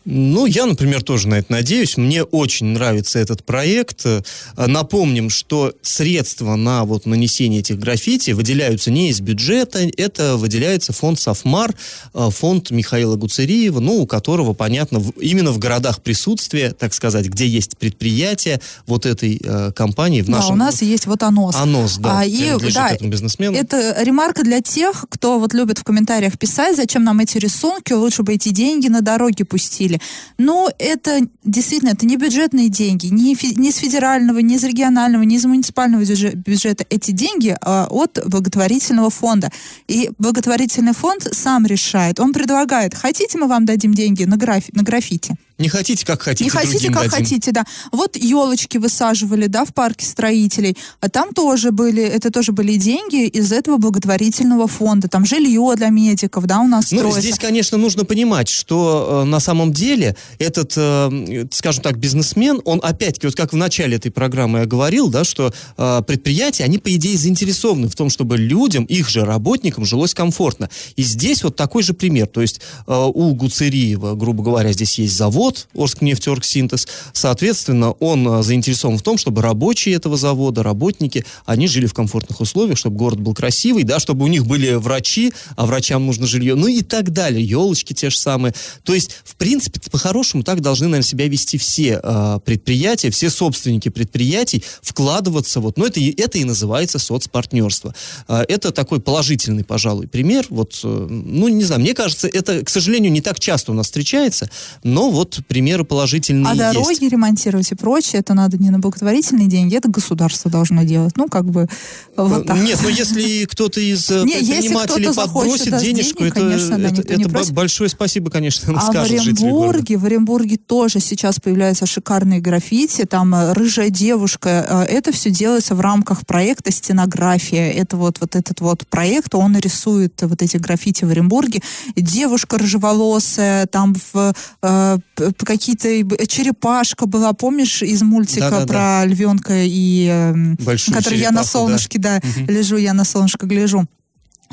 Ну, 0.06 0.46
я, 0.46 0.68
например, 0.68 1.02
тоже 1.02 1.28
на 1.28 1.36
это 1.36 1.52
надеюсь. 1.52 1.98
Мне 1.98 2.24
очень 2.24 2.68
нравится 2.68 3.18
этот 3.18 3.44
проект. 3.44 4.06
Э, 4.06 4.22
напомним, 4.56 5.32
что 5.32 5.74
средства 5.82 6.56
на 6.56 6.86
вот 6.86 7.08
нанесение 7.08 7.62
этих 7.62 7.80
граффити 7.80 8.32
выделяются 8.32 8.92
не 8.92 9.10
из 9.10 9.20
бюджета, 9.20 9.80
это 9.98 10.38
выделяется 10.38 10.94
фонд 10.94 11.20
Софмар, 11.20 11.74
э, 12.14 12.30
фонд 12.30 12.70
Михаила 12.70 13.16
Гуцериева, 13.16 13.80
ну, 13.80 14.02
у 14.02 14.06
которого, 14.06 14.54
понятно, 14.54 15.02
именно 15.20 15.52
в 15.52 15.58
городах 15.58 16.04
присутствия, 16.04 16.72
так 16.72 16.94
сказать, 16.94 17.26
где 17.26 17.48
есть 17.48 17.76
предприятия 17.78 18.62
вот 18.86 19.08
этой 19.08 19.42
э, 19.44 19.72
компании 19.72 20.22
в 20.22 20.30
нашем... 20.30 20.50
Да, 20.50 20.54
у 20.54 20.58
нас 20.68 20.84
есть 20.84 21.08
вот 21.08 21.24
АНОС. 21.24 21.56
АНОС, 21.56 21.98
да, 21.98 22.20
а, 22.20 22.26
и, 22.26 22.52
да, 22.74 22.90
этому 22.92 23.10
бизнесмену. 23.10 23.58
Это 23.58 23.96
ремарка 24.04 24.44
для 24.44 24.62
тех, 24.62 25.06
кто 25.10 25.40
вот 25.40 25.56
любит 25.56 25.80
в 25.80 25.84
комментариях 25.84 26.38
писать, 26.38 26.76
зачем 26.76 27.04
нам 27.04 27.20
эти 27.22 27.40
рисунки, 27.40 27.94
лучше 27.94 28.22
бы 28.22 28.36
эти 28.36 28.50
деньги 28.50 28.88
на 28.88 29.02
дороги 29.02 29.44
пустили 29.44 29.95
говорили. 29.96 30.02
Но 30.38 30.70
это 30.80 31.28
действительно, 31.44 31.90
это 31.90 32.06
не 32.06 32.18
бюджетные 32.18 32.70
деньги, 32.70 33.08
не, 33.08 33.36
фи, 33.36 33.56
не 33.56 33.72
с 33.72 33.78
федерального, 33.78 34.40
не 34.40 34.56
из 34.56 34.64
регионального, 34.64 35.24
не 35.24 35.36
из 35.36 35.46
муниципального 35.46 36.02
бюджета. 36.02 36.86
Эти 36.90 37.12
деньги 37.12 37.56
а, 37.62 37.88
от 37.90 38.20
благотворительного 38.26 39.10
фонда. 39.10 39.52
И 39.88 40.12
благотворительный 40.18 40.94
фонд 40.94 41.28
сам 41.32 41.66
решает. 41.66 42.20
Он 42.20 42.34
предлагает, 42.34 42.94
хотите 42.94 43.38
мы 43.38 43.48
вам 43.48 43.66
дадим 43.66 43.94
деньги 43.94 44.24
на, 44.24 44.38
графи, 44.38 44.72
на 44.74 44.84
граффити? 44.84 45.36
Не 45.58 45.70
хотите, 45.70 46.06
как 46.06 46.22
хотите, 46.22 46.44
Не 46.44 46.50
хотите, 46.50 46.88
как 46.92 47.04
дадим. 47.10 47.12
хотите, 47.12 47.52
да. 47.52 47.64
Вот 47.92 48.18
елочки 48.18 48.78
высаживали, 48.78 49.48
да, 49.48 49.64
в 49.64 49.74
парке 49.74 50.06
строителей, 50.06 50.76
а 51.00 51.10
там 51.10 51.34
тоже 51.34 51.72
были, 51.72 52.04
это 52.04 52.30
тоже 52.30 52.52
были 52.52 52.76
деньги 52.76 53.26
из 53.28 53.52
этого 53.54 53.78
благотворительного 53.78 54.68
фонда. 54.68 55.08
Там 55.08 55.26
жилье 55.26 55.74
для 55.78 55.90
медиков, 55.90 56.46
да, 56.46 56.60
у 56.60 56.68
нас 56.68 56.92
Ну, 56.92 56.98
строится. 56.98 57.22
здесь, 57.22 57.40
конечно, 57.40 57.78
нужно 57.78 58.04
понимать, 58.04 58.50
что 58.50 59.22
э, 59.24 59.30
на 59.30 59.40
самом 59.40 59.72
деле 59.72 60.18
этот, 60.40 60.74
э, 60.76 61.46
скажем 61.52 61.84
так, 61.84 61.98
бизнесмен, 61.98 62.62
он 62.66 62.82
опять-таки, 62.84 63.28
вот 63.28 63.36
как 63.36 63.54
в 63.54 63.56
начале 63.56 63.96
этой 63.96 64.12
программы 64.12 64.60
я 64.60 64.66
говорил, 64.66 65.08
да, 65.10 65.24
что 65.24 65.54
э, 65.78 66.02
предприятия, 66.06 66.66
они, 66.66 66.80
по 66.80 66.94
идее, 66.94 67.18
заинтересованы 67.18 67.88
в 67.88 67.96
том, 67.96 68.10
чтобы 68.10 68.38
людям, 68.38 68.84
их 68.86 69.08
же 69.10 69.24
работникам 69.24 69.86
жилось 69.86 70.14
комфортно. 70.14 70.70
И 70.98 71.04
здесь 71.04 71.44
вот 71.44 71.56
такой 71.56 71.82
же 71.84 71.94
пример. 71.94 72.28
То 72.28 72.42
есть 72.42 72.60
э, 72.88 72.94
у 73.14 73.34
Гуцериева, 73.36 74.16
грубо 74.16 74.44
говоря, 74.44 74.74
здесь 74.74 75.00
есть 75.00 75.16
завод, 75.16 75.45
завод 75.46 75.68
Орскнефтеоргсинтез. 75.76 76.88
Соответственно, 77.14 77.92
он 77.92 78.28
а, 78.28 78.44
заинтересован 78.44 78.98
в 78.98 79.04
том, 79.04 79.18
чтобы 79.18 79.42
рабочие 79.42 79.96
этого 79.96 80.18
завода, 80.18 80.64
работники, 80.64 81.26
они 81.46 81.68
жили 81.68 81.86
в 81.86 81.94
комфортных 81.94 82.42
условиях, 82.42 82.78
чтобы 82.78 82.98
город 82.98 83.20
был 83.20 83.34
красивый, 83.34 83.84
да, 83.84 84.00
чтобы 84.00 84.26
у 84.26 84.28
них 84.28 84.46
были 84.46 84.74
врачи, 84.74 85.34
а 85.56 85.66
врачам 85.66 86.06
нужно 86.06 86.26
жилье, 86.26 86.56
ну 86.56 86.68
и 86.68 86.82
так 86.82 87.12
далее. 87.12 87.46
Елочки 87.46 87.94
те 87.94 88.10
же 88.10 88.18
самые. 88.18 88.54
То 88.84 88.94
есть, 88.94 89.12
в 89.24 89.36
принципе, 89.36 89.80
по-хорошему 89.92 90.44
так 90.44 90.62
должны, 90.62 90.88
наверное, 90.88 91.08
себя 91.08 91.28
вести 91.28 91.58
все 91.58 92.00
э, 92.02 92.40
предприятия, 92.44 93.12
все 93.12 93.30
собственники 93.30 93.90
предприятий, 93.90 94.64
вкладываться 94.82 95.60
вот, 95.60 95.78
ну 95.78 95.86
это, 95.86 96.00
это 96.00 96.38
и 96.38 96.44
называется 96.44 96.98
соцпартнерство. 96.98 97.94
Э, 98.28 98.44
это 98.48 98.72
такой 98.72 99.00
положительный, 99.00 99.64
пожалуй, 99.64 100.08
пример. 100.08 100.46
Вот, 100.50 100.80
э, 100.84 100.88
ну, 100.88 101.48
не 101.50 101.64
знаю, 101.64 101.82
мне 101.82 101.94
кажется, 101.94 102.28
это, 102.28 102.64
к 102.64 102.70
сожалению, 102.70 103.12
не 103.12 103.22
так 103.22 103.40
часто 103.40 103.72
у 103.72 103.76
нас 103.76 103.86
встречается, 103.86 104.50
но 104.84 105.12
вот 105.12 105.35
вот 105.38 105.46
примеры 105.48 105.84
положительные 105.84 106.52
А 106.52 106.56
есть. 106.56 106.74
дороги 106.74 107.06
ремонтировать 107.06 107.72
и 107.72 107.76
прочее, 107.76 108.20
это 108.20 108.34
надо 108.34 108.58
не 108.58 108.70
на 108.70 108.80
благотворительные 108.80 109.48
деньги, 109.48 109.76
это 109.76 109.90
государство 109.90 110.50
должно 110.52 110.84
делать. 110.84 111.18
Ну, 111.18 111.28
как 111.28 111.46
бы 111.46 111.68
вот 112.16 112.46
так. 112.48 112.58
Нет, 112.58 112.80
но 112.82 112.90
если 112.90 113.46
кто-то 113.46 113.80
из 113.80 114.10
э, 114.10 114.24
предпринимателей 114.24 115.14
подбросит 115.14 115.78
денежку, 115.78 116.24
это, 116.24 117.54
большое 117.54 117.90
спасибо, 117.90 118.30
конечно, 118.30 118.74
А 118.76 118.80
в 118.80 118.92
скажут 118.92 119.22
жители 119.22 119.50
города. 119.50 119.98
В 119.98 120.06
Оренбурге 120.06 120.58
тоже 120.58 121.00
сейчас 121.00 121.40
появляются 121.40 121.86
шикарные 121.86 122.40
граффити, 122.40 123.06
там 123.06 123.34
э, 123.34 123.54
рыжая 123.54 123.90
девушка, 123.90 124.66
э, 124.90 124.96
это 124.96 125.12
все 125.12 125.30
делается 125.30 125.76
в 125.76 125.82
рамках 125.82 126.26
проекта 126.26 126.72
«Стенография». 126.72 127.72
Это 127.72 127.98
вот, 127.98 128.20
вот 128.20 128.36
этот 128.36 128.62
вот 128.62 128.88
проект, 128.88 129.36
он 129.36 129.58
рисует 129.58 130.22
вот 130.22 130.42
эти 130.42 130.58
граффити 130.58 131.06
в 131.06 131.10
Оренбурге. 131.10 131.62
Девушка 131.96 132.58
рыжеволосая, 132.58 133.68
там 133.68 133.96
в, 134.14 134.34
э, 134.62 134.98
какие-то 135.34 135.88
черепашка 136.28 137.06
была, 137.06 137.34
помнишь, 137.34 137.82
из 137.82 138.02
мультика 138.02 138.50
Да-да-да. 138.50 138.66
про 138.66 139.06
львенка 139.06 139.54
и... 139.64 140.08
эм, 140.08 140.56
Большую 140.62 140.96
который 140.96 141.20
я 141.20 141.32
на 141.32 141.44
черепаху, 141.44 141.44
да. 141.44 141.50
солнышке, 141.52 142.00
да, 142.00 142.20
Мгм. 142.24 142.46
лежу, 142.50 142.78
я 142.78 142.94
на 142.94 143.04
солнышко 143.06 143.46
гляжу. 143.46 143.86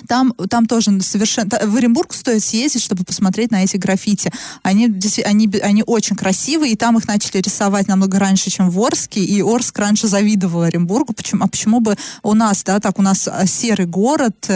Там, 0.08 0.32
там 0.48 0.66
тоже 0.66 1.00
совершенно... 1.00 1.58
В 1.64 1.76
Оренбург 1.76 2.12
стоит 2.14 2.42
съездить, 2.42 2.82
чтобы 2.82 3.04
посмотреть 3.04 3.50
на 3.50 3.62
эти 3.62 3.76
граффити. 3.76 4.32
Они, 4.62 4.92
они, 5.24 5.50
они 5.62 5.82
очень 5.86 6.16
красивые, 6.16 6.72
и 6.72 6.76
там 6.76 6.98
их 6.98 7.06
начали 7.06 7.40
рисовать 7.40 7.88
намного 7.88 8.18
раньше, 8.18 8.50
чем 8.50 8.70
в 8.70 8.80
Орске, 8.82 9.20
и 9.22 9.42
Орск 9.42 9.78
раньше 9.78 10.08
завидовал 10.08 10.62
Оренбургу. 10.62 11.12
Почему, 11.12 11.44
а 11.44 11.48
почему 11.48 11.80
бы 11.80 11.96
у 12.22 12.34
нас, 12.34 12.62
да, 12.64 12.80
так 12.80 12.98
у 12.98 13.02
нас 13.02 13.28
а, 13.28 13.46
серый 13.46 13.86
город, 13.86 14.48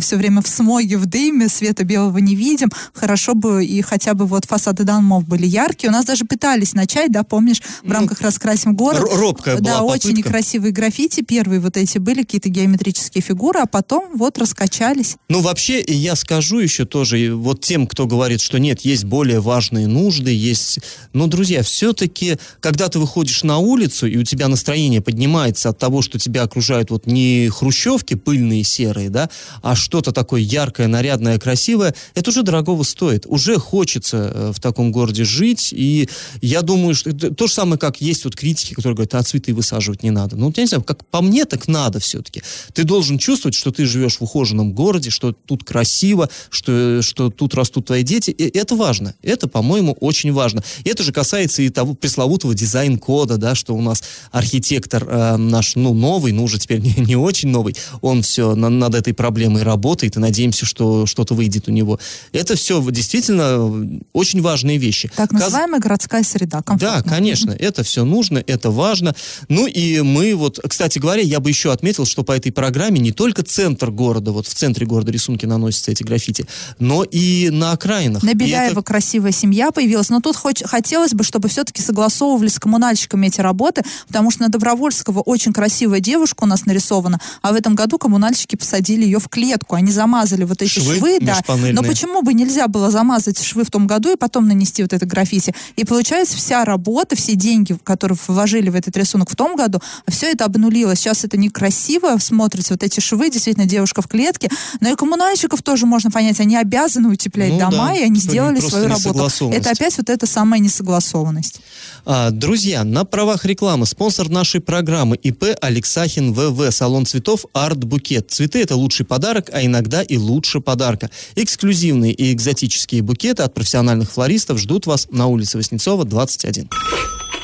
все 0.00 0.16
время 0.16 0.42
в 0.42 0.48
смоге, 0.48 0.96
в 0.96 1.06
дыме, 1.06 1.48
света 1.48 1.84
белого 1.84 2.18
не 2.18 2.34
видим. 2.34 2.70
Хорошо 2.94 3.34
бы 3.34 3.64
и 3.64 3.82
хотя 3.82 4.14
бы 4.14 4.26
вот 4.26 4.44
фасады 4.46 4.84
домов 4.84 5.24
были 5.26 5.46
яркие. 5.46 5.90
У 5.90 5.92
нас 5.92 6.04
даже 6.04 6.24
пытались 6.24 6.74
начать, 6.74 7.12
да, 7.12 7.22
помнишь, 7.22 7.60
в 7.60 7.86
Ну, 7.86 7.92
рамках 7.92 8.20
«Раскрасим 8.20 8.74
город». 8.74 9.00
робкая 9.12 9.56
была 9.58 9.64
Да, 9.78 9.82
очень 9.82 10.10
попытка. 10.10 10.18
некрасивые 10.28 10.72
граффити. 10.72 11.20
Первые 11.22 11.60
вот 11.60 11.76
эти 11.76 11.98
были 11.98 12.22
какие-то 12.22 12.48
геометрические 12.48 13.22
фигуры, 13.22 13.60
а 13.60 13.66
потом 13.66 14.08
вот 14.14 14.38
раскачались. 14.70 15.16
Ну, 15.28 15.40
вообще, 15.40 15.82
я 15.86 16.14
скажу 16.16 16.58
еще 16.58 16.84
тоже, 16.84 17.34
вот 17.34 17.60
тем, 17.60 17.86
кто 17.86 18.06
говорит, 18.06 18.40
что 18.40 18.58
нет, 18.58 18.80
есть 18.82 19.04
более 19.04 19.40
важные 19.40 19.86
нужды, 19.86 20.32
есть... 20.32 20.80
Но, 21.12 21.26
друзья, 21.26 21.62
все-таки, 21.62 22.36
когда 22.60 22.88
ты 22.88 22.98
выходишь 22.98 23.42
на 23.42 23.58
улицу, 23.58 24.06
и 24.06 24.16
у 24.16 24.22
тебя 24.22 24.48
настроение 24.48 25.00
поднимается 25.00 25.68
от 25.68 25.78
того, 25.78 26.02
что 26.02 26.18
тебя 26.18 26.42
окружают 26.42 26.90
вот 26.90 27.06
не 27.06 27.48
хрущевки 27.48 28.14
пыльные, 28.14 28.64
серые, 28.64 29.10
да, 29.10 29.28
а 29.62 29.74
что-то 29.74 30.12
такое 30.12 30.40
яркое, 30.40 30.86
нарядное, 30.86 31.38
красивое, 31.38 31.94
это 32.14 32.30
уже 32.30 32.42
дорогого 32.42 32.82
стоит. 32.82 33.26
Уже 33.26 33.58
хочется 33.58 34.32
э, 34.32 34.52
в 34.54 34.60
таком 34.60 34.92
городе 34.92 35.24
жить, 35.24 35.70
и 35.72 36.08
я 36.40 36.62
думаю, 36.62 36.94
что 36.94 37.12
то 37.12 37.46
же 37.46 37.52
самое, 37.52 37.78
как 37.78 38.00
есть 38.00 38.24
вот 38.24 38.36
критики, 38.36 38.74
которые 38.74 38.94
говорят, 38.94 39.14
а 39.14 39.22
цветы 39.22 39.54
высаживать 39.54 40.02
не 40.02 40.10
надо. 40.10 40.36
Ну, 40.36 40.52
я 40.56 40.62
не 40.62 40.68
знаю, 40.68 40.84
как 40.84 41.06
по 41.06 41.20
мне, 41.22 41.44
так 41.44 41.68
надо 41.68 42.00
все-таки. 42.00 42.42
Ты 42.72 42.84
должен 42.84 43.18
чувствовать, 43.18 43.54
что 43.54 43.70
ты 43.70 43.86
живешь 43.86 44.18
в 44.18 44.22
ухоженном 44.22 44.59
городе, 44.66 45.10
что 45.10 45.32
тут 45.32 45.64
красиво, 45.64 46.28
что, 46.50 47.02
что 47.02 47.30
тут 47.30 47.54
растут 47.54 47.86
твои 47.86 48.02
дети. 48.02 48.30
И 48.30 48.56
это 48.56 48.76
важно. 48.76 49.14
Это, 49.22 49.48
по-моему, 49.48 49.96
очень 50.00 50.32
важно. 50.32 50.62
И 50.84 50.88
это 50.88 51.02
же 51.02 51.12
касается 51.12 51.62
и 51.62 51.68
того 51.68 51.94
пресловутого 51.94 52.54
дизайн-кода, 52.54 53.36
да, 53.36 53.54
что 53.54 53.74
у 53.74 53.80
нас 53.82 54.02
архитектор 54.30 55.06
э, 55.08 55.36
наш, 55.36 55.76
ну, 55.76 55.94
новый, 55.94 56.32
ну, 56.32 56.44
уже 56.44 56.58
теперь 56.58 56.80
не, 56.80 56.94
не 57.04 57.16
очень 57.16 57.48
новый, 57.50 57.74
он 58.00 58.22
все 58.22 58.54
на- 58.54 58.68
над 58.70 58.94
этой 58.94 59.14
проблемой 59.14 59.62
работает, 59.62 60.16
и 60.16 60.20
надеемся, 60.20 60.66
что 60.66 61.06
что-то 61.06 61.34
выйдет 61.34 61.68
у 61.68 61.70
него. 61.72 61.98
Это 62.32 62.56
все 62.56 62.80
действительно 62.90 64.00
очень 64.12 64.40
важные 64.42 64.78
вещи. 64.78 65.10
Так 65.16 65.30
Каз- 65.30 65.40
называемая 65.40 65.80
городская 65.80 66.22
среда. 66.22 66.58
да, 66.58 66.62
комфортная. 66.62 67.02
конечно, 67.02 67.50
это 67.52 67.82
все 67.82 68.04
нужно, 68.04 68.42
это 68.46 68.70
важно. 68.70 69.14
Ну 69.48 69.66
и 69.66 70.00
мы 70.00 70.34
вот, 70.34 70.58
кстати 70.66 70.98
говоря, 70.98 71.22
я 71.22 71.40
бы 71.40 71.50
еще 71.50 71.72
отметил, 71.72 72.04
что 72.04 72.22
по 72.22 72.32
этой 72.32 72.52
программе 72.52 73.00
не 73.00 73.12
только 73.12 73.42
центр 73.42 73.90
города, 73.90 74.32
вот 74.32 74.46
в 74.50 74.54
центре 74.54 74.86
города 74.86 75.10
рисунки 75.12 75.46
наносятся 75.46 75.90
эти 75.92 76.02
граффити, 76.02 76.46
но 76.78 77.04
и 77.04 77.50
на 77.50 77.72
окраинах. 77.72 78.22
На 78.22 78.28
И 78.28 78.30
это- 78.30 78.38
Беляева 78.38 78.82
красивая 78.82 79.32
семья 79.32 79.70
появилась, 79.70 80.08
но 80.10 80.20
тут 80.20 80.36
хоть, 80.36 80.62
хотелось 80.64 81.12
бы, 81.14 81.24
чтобы 81.24 81.48
все-таки 81.48 81.82
согласовывали 81.82 82.48
с 82.48 82.58
коммунальщиками 82.58 83.26
эти 83.28 83.40
работы, 83.40 83.82
потому 84.08 84.30
что 84.30 84.42
на 84.42 84.48
Добровольского 84.48 85.20
очень 85.20 85.52
красивая 85.52 86.00
девушка 86.00 86.44
у 86.44 86.46
нас 86.46 86.66
нарисована, 86.66 87.20
а 87.42 87.52
в 87.52 87.54
этом 87.54 87.74
году 87.74 87.98
коммунальщики 87.98 88.56
посадили 88.56 89.04
ее 89.04 89.18
в 89.18 89.28
клетку, 89.28 89.74
они 89.76 89.92
замазали 89.92 90.44
вот 90.44 90.62
эти 90.62 90.70
Швы 90.80 90.96
швы, 90.96 91.18
да. 91.20 91.40
Но 91.72 91.82
почему 91.82 92.22
бы 92.22 92.34
нельзя 92.34 92.66
было 92.68 92.90
замазать 92.90 93.42
швы 93.42 93.64
в 93.64 93.70
том 93.70 93.86
году 93.86 94.12
и 94.12 94.16
потом 94.16 94.48
нанести 94.48 94.82
вот 94.82 94.92
это 94.92 95.06
граффити? 95.06 95.54
И 95.76 95.84
получается 95.84 96.36
вся 96.36 96.64
работа, 96.64 97.16
все 97.16 97.34
деньги, 97.34 97.78
которые 97.84 98.18
вложили 98.26 98.70
в 98.70 98.74
этот 98.74 98.96
рисунок 98.96 99.30
в 99.30 99.36
том 99.36 99.56
году, 99.56 99.80
все 100.08 100.30
это 100.32 100.44
обнулилось. 100.44 100.98
Сейчас 101.00 101.24
это 101.24 101.36
некрасиво 101.36 102.16
смотрится, 102.18 102.72
вот 102.74 102.82
эти 102.82 103.00
швы, 103.00 103.30
действительно, 103.30 103.66
девушка 103.66 104.00
в 104.02 104.08
клетке, 104.08 104.39
но 104.80 104.90
и 104.90 104.94
коммунальщиков 104.94 105.62
тоже 105.62 105.86
можно 105.86 106.10
понять, 106.10 106.40
они 106.40 106.56
обязаны 106.56 107.08
утеплять 107.08 107.52
Ну 107.52 107.58
дома, 107.58 107.88
да, 107.88 107.94
и 107.94 108.02
они 108.02 108.20
сделали 108.20 108.60
свою 108.60 108.88
работу. 108.88 109.50
Это 109.50 109.70
опять 109.70 109.96
вот 109.98 110.10
эта 110.10 110.26
самая 110.26 110.60
несогласованность. 110.60 111.60
А, 112.04 112.30
друзья, 112.30 112.84
на 112.84 113.04
правах 113.04 113.44
рекламы 113.44 113.86
спонсор 113.86 114.28
нашей 114.28 114.60
программы 114.60 115.16
ИП 115.16 115.44
Алексахин 115.60 116.32
ВВ, 116.32 116.72
салон 116.72 117.06
цветов 117.06 117.44
Арт 117.52 117.84
Букет. 117.84 118.30
Цветы 118.30 118.62
это 118.62 118.76
лучший 118.76 119.06
подарок, 119.06 119.50
а 119.52 119.64
иногда 119.64 120.02
и 120.02 120.16
лучше 120.16 120.60
подарка. 120.60 121.10
Эксклюзивные 121.34 122.12
и 122.12 122.32
экзотические 122.32 123.02
букеты 123.02 123.42
от 123.42 123.54
профессиональных 123.54 124.10
флористов 124.10 124.58
ждут 124.58 124.86
вас 124.86 125.08
на 125.10 125.26
улице 125.26 125.58
Воснецова, 125.58 126.04
21. 126.04 126.70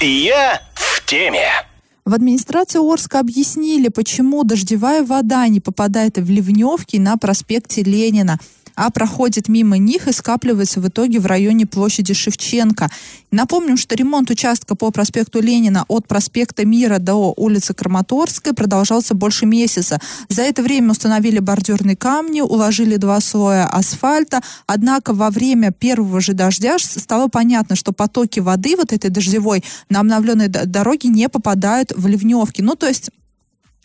Я 0.01 0.63
в 0.75 1.05
теме. 1.07 1.66
В 2.07 2.15
администрации 2.15 2.79
Орска 2.79 3.19
объяснили, 3.19 3.89
почему 3.89 4.45
дождевая 4.45 5.05
вода 5.05 5.49
не 5.49 5.59
попадает 5.59 6.19
в 6.19 6.31
ливневки 6.31 6.99
на 6.99 7.17
проспекте 7.17 7.83
Ленина, 7.83 8.39
а 8.77 8.91
проходит 8.91 9.49
мимо 9.49 9.79
них 9.79 10.07
и 10.07 10.13
скапливается 10.13 10.81
в 10.81 10.89
итоге 10.89 11.19
в 11.19 11.27
районе 11.27 11.67
площади 11.67 12.15
Шевченко. 12.15 12.89
Напомним, 13.31 13.77
что 13.77 13.97
ремонт 13.97 14.31
участка 14.31 14.77
по 14.77 14.91
проспекту 14.91 15.41
Ленина 15.41 15.85
от 15.89 16.07
проспекта 16.07 16.65
Мира 16.65 16.99
до 16.99 17.35
улицы 17.37 17.75
Краматорской 17.75 18.53
продолжался 18.53 19.15
больше 19.15 19.47
месяца. 19.47 19.99
За 20.29 20.43
это 20.43 20.63
время 20.63 20.93
установили 20.93 21.39
бордюрные 21.39 21.97
камни, 21.97 22.41
уложили 22.41 22.97
два 22.97 23.21
слоя 23.21 23.67
асфальта. 23.67 24.43
Однако 24.67 25.13
во 25.13 25.31
время 25.31 25.73
первого 25.73 26.21
же 26.21 26.35
дождя 26.35 26.79
стало 26.79 27.29
понятно, 27.29 27.77
что 27.77 27.93
потоки 27.93 28.41
воды 28.41 28.77
вот 28.77 28.93
этой 28.93 29.11
дождевой 29.11 29.65
на 29.89 30.01
обновленной 30.01 30.49
дороге 30.49 31.09
не 31.09 31.29
попадают 31.29 31.93
в 31.97 32.07
ливневки. 32.07 32.63
Ну, 32.63 32.75
то 32.75 32.87
есть 32.87 33.11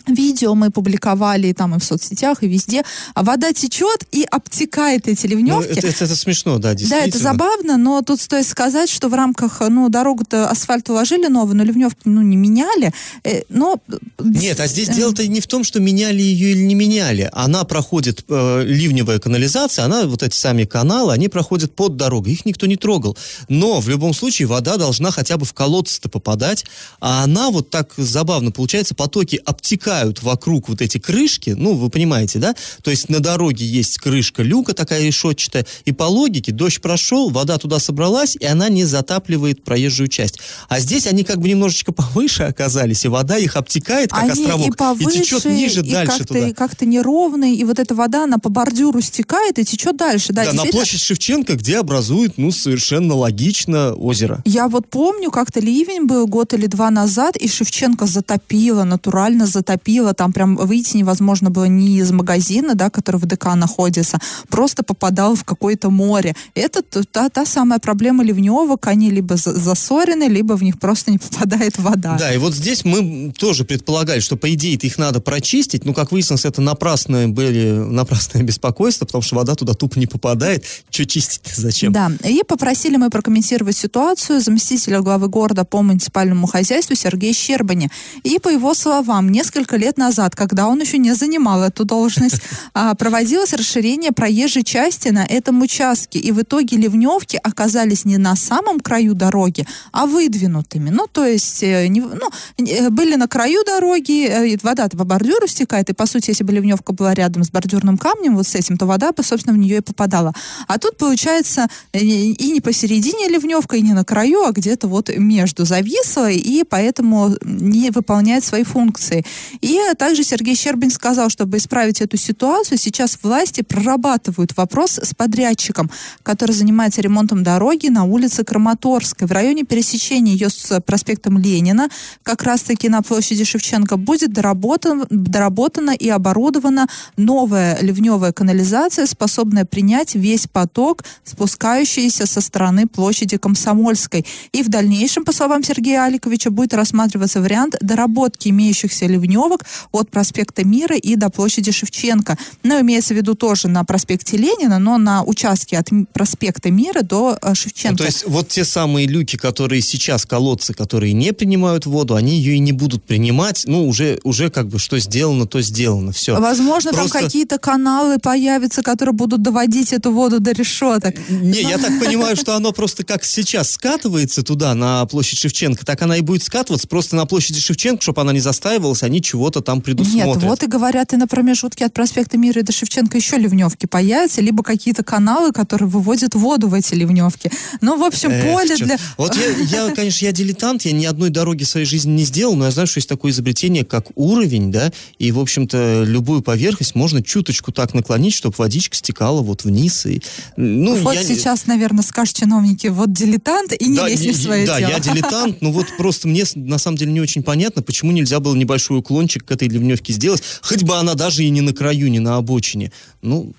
Видео 0.07 0.55
мы 0.55 0.71
публиковали 0.71 1.47
и 1.47 1.53
там 1.53 1.75
и 1.75 1.79
в 1.79 1.83
соцсетях, 1.83 2.43
и 2.43 2.47
везде. 2.47 2.83
А 3.13 3.23
вода 3.23 3.53
течет 3.53 4.05
и 4.11 4.23
обтекает 4.29 5.07
эти 5.07 5.27
Ну, 5.27 5.31
ливневки. 5.37 5.69
это, 5.77 5.87
это- 5.87 6.05
это 6.05 6.15
смешно, 6.15 6.57
да, 6.57 6.69
Да, 6.69 6.75
действительно. 6.75 7.07
это 7.09 7.17
забавно, 7.19 7.77
но 7.77 8.01
тут 8.01 8.19
стоит 8.21 8.47
сказать, 8.47 8.89
что 8.89 9.09
в 9.09 9.13
рамках, 9.13 9.61
ну, 9.69 9.89
дорогу-то 9.89 10.49
асфальт 10.49 10.89
уложили 10.89 11.27
новый, 11.27 11.55
но 11.55 11.63
ливневки, 11.63 12.01
ну, 12.05 12.21
не 12.21 12.37
меняли. 12.37 12.93
Э, 13.23 13.41
но... 13.49 13.77
Нет, 14.19 14.59
а 14.59 14.67
здесь 14.67 14.89
Э, 14.89 14.93
дело-то 14.93 15.27
не 15.27 15.39
в 15.41 15.47
том, 15.47 15.63
что 15.63 15.79
меняли 15.79 16.21
ее 16.21 16.51
или 16.51 16.63
не 16.63 16.75
меняли. 16.75 17.29
Она 17.33 17.63
проходит, 17.63 18.25
э, 18.27 18.63
ливневая 18.65 19.19
канализация, 19.19 19.85
она, 19.85 20.05
вот 20.05 20.23
эти 20.23 20.35
сами 20.35 20.65
каналы, 20.65 21.13
они 21.13 21.27
проходят 21.27 21.75
под 21.75 21.95
дорогой, 21.97 22.33
их 22.33 22.45
никто 22.45 22.65
не 22.65 22.75
трогал. 22.77 23.17
Но 23.49 23.79
в 23.79 23.89
любом 23.89 24.13
случае 24.13 24.47
вода 24.47 24.77
должна 24.77 25.11
хотя 25.11 25.37
бы 25.37 25.45
в 25.45 25.53
колодцы-то 25.53 26.09
попадать, 26.09 26.65
а 26.99 27.23
она 27.23 27.49
вот 27.51 27.69
так 27.69 27.93
забавно, 27.97 28.51
получается, 28.51 28.95
потоки 28.95 29.39
обтекают 29.45 29.90
вокруг 30.21 30.69
вот 30.69 30.81
эти 30.81 30.97
крышки, 30.97 31.51
ну, 31.51 31.73
вы 31.73 31.89
понимаете, 31.89 32.39
да? 32.39 32.55
То 32.83 32.91
есть 32.91 33.09
на 33.09 33.19
дороге 33.19 33.65
есть 33.65 33.97
крышка 33.97 34.43
люка 34.43 34.73
такая 34.73 35.03
решетчатая, 35.03 35.65
и 35.85 35.91
по 35.91 36.03
логике 36.03 36.51
дождь 36.51 36.81
прошел, 36.81 37.29
вода 37.29 37.57
туда 37.57 37.79
собралась, 37.79 38.35
и 38.35 38.45
она 38.45 38.69
не 38.69 38.85
затапливает 38.85 39.63
проезжую 39.63 40.07
часть. 40.07 40.39
А 40.69 40.79
здесь 40.79 41.07
они 41.07 41.23
как 41.23 41.39
бы 41.39 41.49
немножечко 41.49 41.91
повыше 42.01 42.43
оказались, 42.43 43.05
и 43.05 43.07
вода 43.07 43.37
их 43.37 43.55
обтекает, 43.55 44.11
как 44.11 44.23
Они 44.23 44.31
островок, 44.31 44.67
и 44.67 44.71
повыше, 44.71 45.21
течет 45.21 45.45
ниже, 45.45 45.81
и 45.81 45.91
дальше 45.91 46.19
как-то, 46.19 46.33
туда. 46.33 46.47
и 46.47 46.53
как-то 46.53 46.85
неровный, 46.85 47.55
и 47.55 47.63
вот 47.63 47.79
эта 47.79 47.95
вода, 47.95 48.23
она 48.23 48.37
по 48.37 48.49
бордюру 48.49 49.01
стекает 49.01 49.59
и 49.59 49.65
течет 49.65 49.97
дальше. 49.97 50.33
Да, 50.33 50.45
Да, 50.45 50.53
на 50.53 50.65
площадь 50.65 51.01
Шевченко, 51.01 51.55
где 51.55 51.79
образует, 51.79 52.37
ну, 52.37 52.51
совершенно 52.51 53.15
логично 53.15 53.93
озеро. 53.93 54.41
Я 54.45 54.67
вот 54.67 54.87
помню, 54.89 55.31
как-то 55.31 55.59
ливень 55.59 56.05
был 56.05 56.27
год 56.27 56.53
или 56.53 56.67
два 56.67 56.89
назад, 56.89 57.37
и 57.37 57.47
Шевченко 57.47 58.05
затопило, 58.05 58.83
натурально 58.83 59.45
затопило. 59.45 59.80
Топило, 59.81 60.13
там 60.13 60.33
прям 60.33 60.55
выйти 60.55 60.97
невозможно 60.97 61.49
было 61.49 61.65
ни 61.65 61.97
из 61.97 62.11
магазина, 62.11 62.75
да, 62.75 62.89
который 62.89 63.17
в 63.17 63.25
ДК 63.25 63.55
находится, 63.55 64.19
просто 64.49 64.83
попадал 64.83 65.35
в 65.35 65.43
какое-то 65.43 65.89
море. 65.89 66.35
Это 66.55 66.81
та, 66.83 67.29
та 67.29 67.45
самая 67.45 67.79
проблема 67.79 68.23
ливневок, 68.23 68.87
они 68.87 69.11
либо 69.11 69.35
засорены, 69.37 70.25
либо 70.25 70.53
в 70.53 70.63
них 70.63 70.79
просто 70.79 71.11
не 71.11 71.17
попадает 71.17 71.77
вода. 71.77 72.17
Да, 72.17 72.33
и 72.33 72.37
вот 72.37 72.53
здесь 72.53 72.85
мы 72.85 73.33
тоже 73.37 73.65
предполагали, 73.65 74.19
что 74.19 74.37
по 74.37 74.53
идее 74.53 74.75
их 74.75 74.97
надо 74.97 75.19
прочистить, 75.19 75.85
но 75.85 75.93
как 75.93 76.11
выяснилось, 76.11 76.45
это 76.45 76.61
напрасное 76.61 77.27
были 77.27 77.71
напрасное 77.71 78.43
беспокойство, 78.43 79.05
потому 79.05 79.21
что 79.21 79.35
вода 79.35 79.55
туда 79.55 79.73
тупо 79.73 79.99
не 79.99 80.07
попадает. 80.07 80.65
Что 80.89 81.05
чистить 81.05 81.41
зачем? 81.55 81.91
Да, 81.91 82.11
и 82.23 82.41
попросили 82.47 82.97
мы 82.97 83.09
прокомментировать 83.09 83.77
ситуацию 83.77 84.41
заместителя 84.41 85.01
главы 85.01 85.27
города 85.27 85.63
по 85.63 85.81
муниципальному 85.81 86.47
хозяйству 86.47 86.95
Сергея 86.95 87.33
Щербани. 87.33 87.89
И 88.23 88.39
по 88.39 88.49
его 88.49 88.73
словам, 88.73 89.29
несколько 89.29 89.70
лет 89.77 89.97
назад, 89.97 90.35
когда 90.35 90.67
он 90.67 90.79
еще 90.81 90.97
не 90.97 91.13
занимал 91.13 91.63
эту 91.63 91.85
должность, 91.85 92.41
а, 92.73 92.95
проводилось 92.95 93.53
расширение 93.53 94.11
проезжей 94.11 94.63
части 94.63 95.09
на 95.09 95.25
этом 95.25 95.61
участке. 95.61 96.19
И 96.19 96.31
в 96.31 96.41
итоге 96.41 96.77
ливневки 96.77 97.39
оказались 97.41 98.05
не 98.05 98.17
на 98.17 98.35
самом 98.35 98.79
краю 98.79 99.13
дороги, 99.13 99.65
а 99.91 100.05
выдвинутыми. 100.05 100.89
Ну, 100.89 101.07
то 101.11 101.25
есть, 101.25 101.63
э, 101.63 101.87
ну, 101.89 102.29
э, 102.57 102.89
были 102.89 103.15
на 103.15 103.27
краю 103.27 103.63
дороги, 103.65 104.25
э, 104.25 104.57
вода-то 104.61 104.97
по 104.97 105.03
бордюру 105.03 105.47
стекает, 105.47 105.89
и, 105.89 105.93
по 105.93 106.05
сути, 106.05 106.31
если 106.31 106.43
бы 106.43 106.53
ливневка 106.53 106.93
была 106.93 107.13
рядом 107.13 107.43
с 107.43 107.49
бордюрным 107.49 107.97
камнем, 107.97 108.35
вот 108.35 108.47
с 108.47 108.55
этим, 108.55 108.77
то 108.77 108.85
вода 108.85 109.11
бы, 109.11 109.23
собственно, 109.23 109.55
в 109.55 109.59
нее 109.59 109.77
и 109.77 109.81
попадала. 109.81 110.33
А 110.67 110.77
тут, 110.77 110.97
получается, 110.97 111.67
и 111.93 112.51
не 112.51 112.61
посередине 112.61 113.27
ливневка, 113.29 113.77
и 113.77 113.81
не 113.81 113.93
на 113.93 114.03
краю, 114.03 114.43
а 114.43 114.51
где-то 114.51 114.87
вот 114.87 115.09
между 115.15 115.65
зависла, 115.65 116.29
и 116.29 116.63
поэтому 116.63 117.35
не 117.43 117.91
выполняет 117.91 118.43
свои 118.43 118.63
функции. 118.63 119.25
И 119.61 119.79
также 119.97 120.23
Сергей 120.23 120.55
Щербин 120.55 120.89
сказал, 120.89 121.29
чтобы 121.29 121.57
исправить 121.57 122.01
эту 122.01 122.17
ситуацию, 122.17 122.77
сейчас 122.77 123.17
власти 123.21 123.61
прорабатывают 123.61 124.57
вопрос 124.57 124.99
с 125.01 125.13
подрядчиком, 125.13 125.89
который 126.23 126.53
занимается 126.53 127.01
ремонтом 127.01 127.43
дороги 127.43 127.87
на 127.87 128.03
улице 128.03 128.43
Краматорской. 128.43 129.27
В 129.27 129.31
районе 129.31 129.63
пересечения 129.63 130.33
ее 130.33 130.49
с 130.49 130.81
проспектом 130.81 131.37
Ленина, 131.37 131.89
как 132.23 132.43
раз-таки 132.43 132.89
на 132.89 133.01
площади 133.03 133.43
Шевченко, 133.43 133.97
будет 133.97 134.33
доработан, 134.33 135.05
доработана 135.09 135.91
и 135.91 136.09
оборудована 136.09 136.87
новая 137.15 137.77
ливневая 137.81 138.31
канализация, 138.31 139.05
способная 139.05 139.65
принять 139.65 140.15
весь 140.15 140.47
поток, 140.47 141.03
спускающийся 141.23 142.25
со 142.25 142.41
стороны 142.41 142.87
площади 142.87 143.37
Комсомольской. 143.37 144.25
И 144.53 144.63
в 144.63 144.69
дальнейшем, 144.69 145.23
по 145.23 145.31
словам 145.31 145.63
Сергея 145.63 146.05
Аликовича, 146.05 146.49
будет 146.49 146.73
рассматриваться 146.73 147.41
вариант 147.41 147.75
доработки 147.81 148.49
имеющихся 148.49 149.05
ливневок 149.51 149.65
от 149.91 150.09
проспекта 150.09 150.63
Мира 150.63 150.95
и 150.95 151.15
до 151.15 151.29
площади 151.29 151.71
Шевченко. 151.71 152.37
Но 152.63 152.75
ну, 152.75 152.81
имеется 152.81 153.13
в 153.13 153.17
виду 153.17 153.35
тоже 153.35 153.67
на 153.67 153.83
проспекте 153.83 154.37
Ленина, 154.37 154.79
но 154.79 154.97
на 154.97 155.23
участке 155.23 155.77
от 155.77 155.89
проспекта 156.13 156.71
Мира 156.71 157.01
до 157.01 157.37
э, 157.41 157.53
Шевченко. 157.53 157.91
Ну, 157.91 157.97
то 157.97 158.05
есть 158.05 158.23
вот 158.27 158.47
те 158.47 158.65
самые 158.65 159.07
люки, 159.07 159.35
которые 159.35 159.81
сейчас, 159.81 160.25
колодцы, 160.25 160.73
которые 160.73 161.13
не 161.13 161.33
принимают 161.33 161.85
воду, 161.85 162.15
они 162.15 162.37
ее 162.37 162.55
и 162.55 162.59
не 162.59 162.71
будут 162.71 163.03
принимать. 163.03 163.63
Ну, 163.67 163.87
уже, 163.87 164.19
уже 164.23 164.49
как 164.49 164.67
бы 164.67 164.79
что 164.79 164.99
сделано, 164.99 165.45
то 165.45 165.61
сделано. 165.61 166.11
Все. 166.11 166.39
Возможно, 166.39 166.91
Просто... 166.91 167.13
там 167.13 167.23
какие-то 167.23 167.57
каналы 167.57 168.19
появятся, 168.19 168.81
которые 168.81 169.13
будут 169.13 169.41
доводить 169.41 169.93
эту 169.93 170.11
воду 170.11 170.39
до 170.39 170.51
решеток. 170.51 171.15
Не, 171.29 171.61
я 171.61 171.77
так 171.77 171.99
понимаю, 171.99 172.35
что 172.35 172.55
оно 172.55 172.71
просто 172.71 173.03
как 173.03 173.23
сейчас 173.23 173.71
скатывается 173.71 174.43
туда, 174.43 174.73
на 174.75 175.05
площадь 175.05 175.39
Шевченко, 175.39 175.85
так 175.85 176.01
она 176.01 176.17
и 176.17 176.21
будет 176.21 176.43
скатываться 176.43 176.87
просто 176.87 177.15
на 177.15 177.25
площади 177.25 177.59
Шевченко, 177.59 178.01
чтобы 178.01 178.21
она 178.21 178.33
не 178.33 178.39
застаивалась, 178.39 179.03
они 179.03 179.21
чего-то 179.41 179.61
там 179.61 179.81
предусмотрят. 179.81 180.35
Нет, 180.35 180.43
вот 180.43 180.61
и 180.61 180.67
говорят, 180.67 181.13
и 181.13 181.17
на 181.17 181.27
промежутке 181.27 181.85
от 181.85 181.93
проспекта 181.93 182.37
Мира 182.37 182.59
и 182.59 182.63
до 182.63 182.71
Шевченко 182.71 183.17
еще 183.17 183.37
ливневки 183.37 183.87
появятся, 183.87 184.39
либо 184.39 184.61
какие-то 184.61 185.03
каналы, 185.03 185.51
которые 185.51 185.89
выводят 185.89 186.35
воду 186.35 186.67
в 186.67 186.75
эти 186.75 186.93
ливневки. 186.93 187.49
Ну, 187.81 187.97
в 187.97 188.03
общем, 188.03 188.29
Эх, 188.29 188.43
поле 188.43 188.77
чё. 188.77 188.85
для... 188.85 188.97
Вот 189.17 189.35
я, 189.35 189.87
я, 189.87 189.91
конечно, 189.95 190.25
я 190.25 190.31
дилетант, 190.31 190.83
я 190.83 190.91
ни 190.91 191.05
одной 191.05 191.31
дороги 191.31 191.63
в 191.63 191.67
своей 191.67 191.87
жизни 191.87 192.11
не 192.11 192.23
сделал, 192.23 192.55
но 192.55 192.65
я 192.65 192.71
знаю, 192.71 192.85
что 192.87 192.99
есть 192.99 193.09
такое 193.09 193.31
изобретение, 193.31 193.83
как 193.83 194.07
уровень, 194.13 194.71
да, 194.71 194.91
и, 195.17 195.31
в 195.31 195.39
общем-то, 195.39 196.03
любую 196.05 196.43
поверхность 196.43 196.93
можно 196.93 197.23
чуточку 197.23 197.71
так 197.71 197.95
наклонить, 197.95 198.35
чтобы 198.35 198.53
водичка 198.59 198.95
стекала 198.95 199.41
вот 199.41 199.63
вниз. 199.63 200.05
И, 200.05 200.21
ну, 200.55 200.95
вот 200.97 201.15
я... 201.15 201.23
сейчас, 201.23 201.65
наверное, 201.65 202.03
скажут 202.03 202.35
чиновники, 202.35 202.87
вот 202.87 203.11
дилетант 203.11 203.73
и 203.73 203.85
не 203.87 203.97
да, 203.97 204.07
лезь 204.07 204.19
в 204.19 204.39
свое 204.39 204.67
Да, 204.67 204.77
тело. 204.77 204.89
я 204.89 204.99
дилетант, 204.99 205.61
но 205.63 205.71
вот 205.71 205.87
просто 205.97 206.27
мне 206.27 206.43
на 206.53 206.77
самом 206.77 206.97
деле 206.97 207.11
не 207.11 207.21
очень 207.21 207.41
понятно, 207.41 207.81
почему 207.81 208.11
нельзя 208.11 208.39
было 208.39 208.55
небольшой 208.55 209.01
уклончик 209.31 209.45
к 209.45 209.51
этой 209.51 209.67
ливневке 209.67 210.13
сделать, 210.13 210.43
хоть 210.61 210.83
бы 210.83 210.97
она 210.97 211.15
даже 211.15 211.43
и 211.43 211.49
не 211.49 211.61
на 211.61 211.73
краю, 211.73 212.09
не 212.09 212.19
на 212.19 212.37
обочине. 212.37 212.91
Ну, 213.21 213.53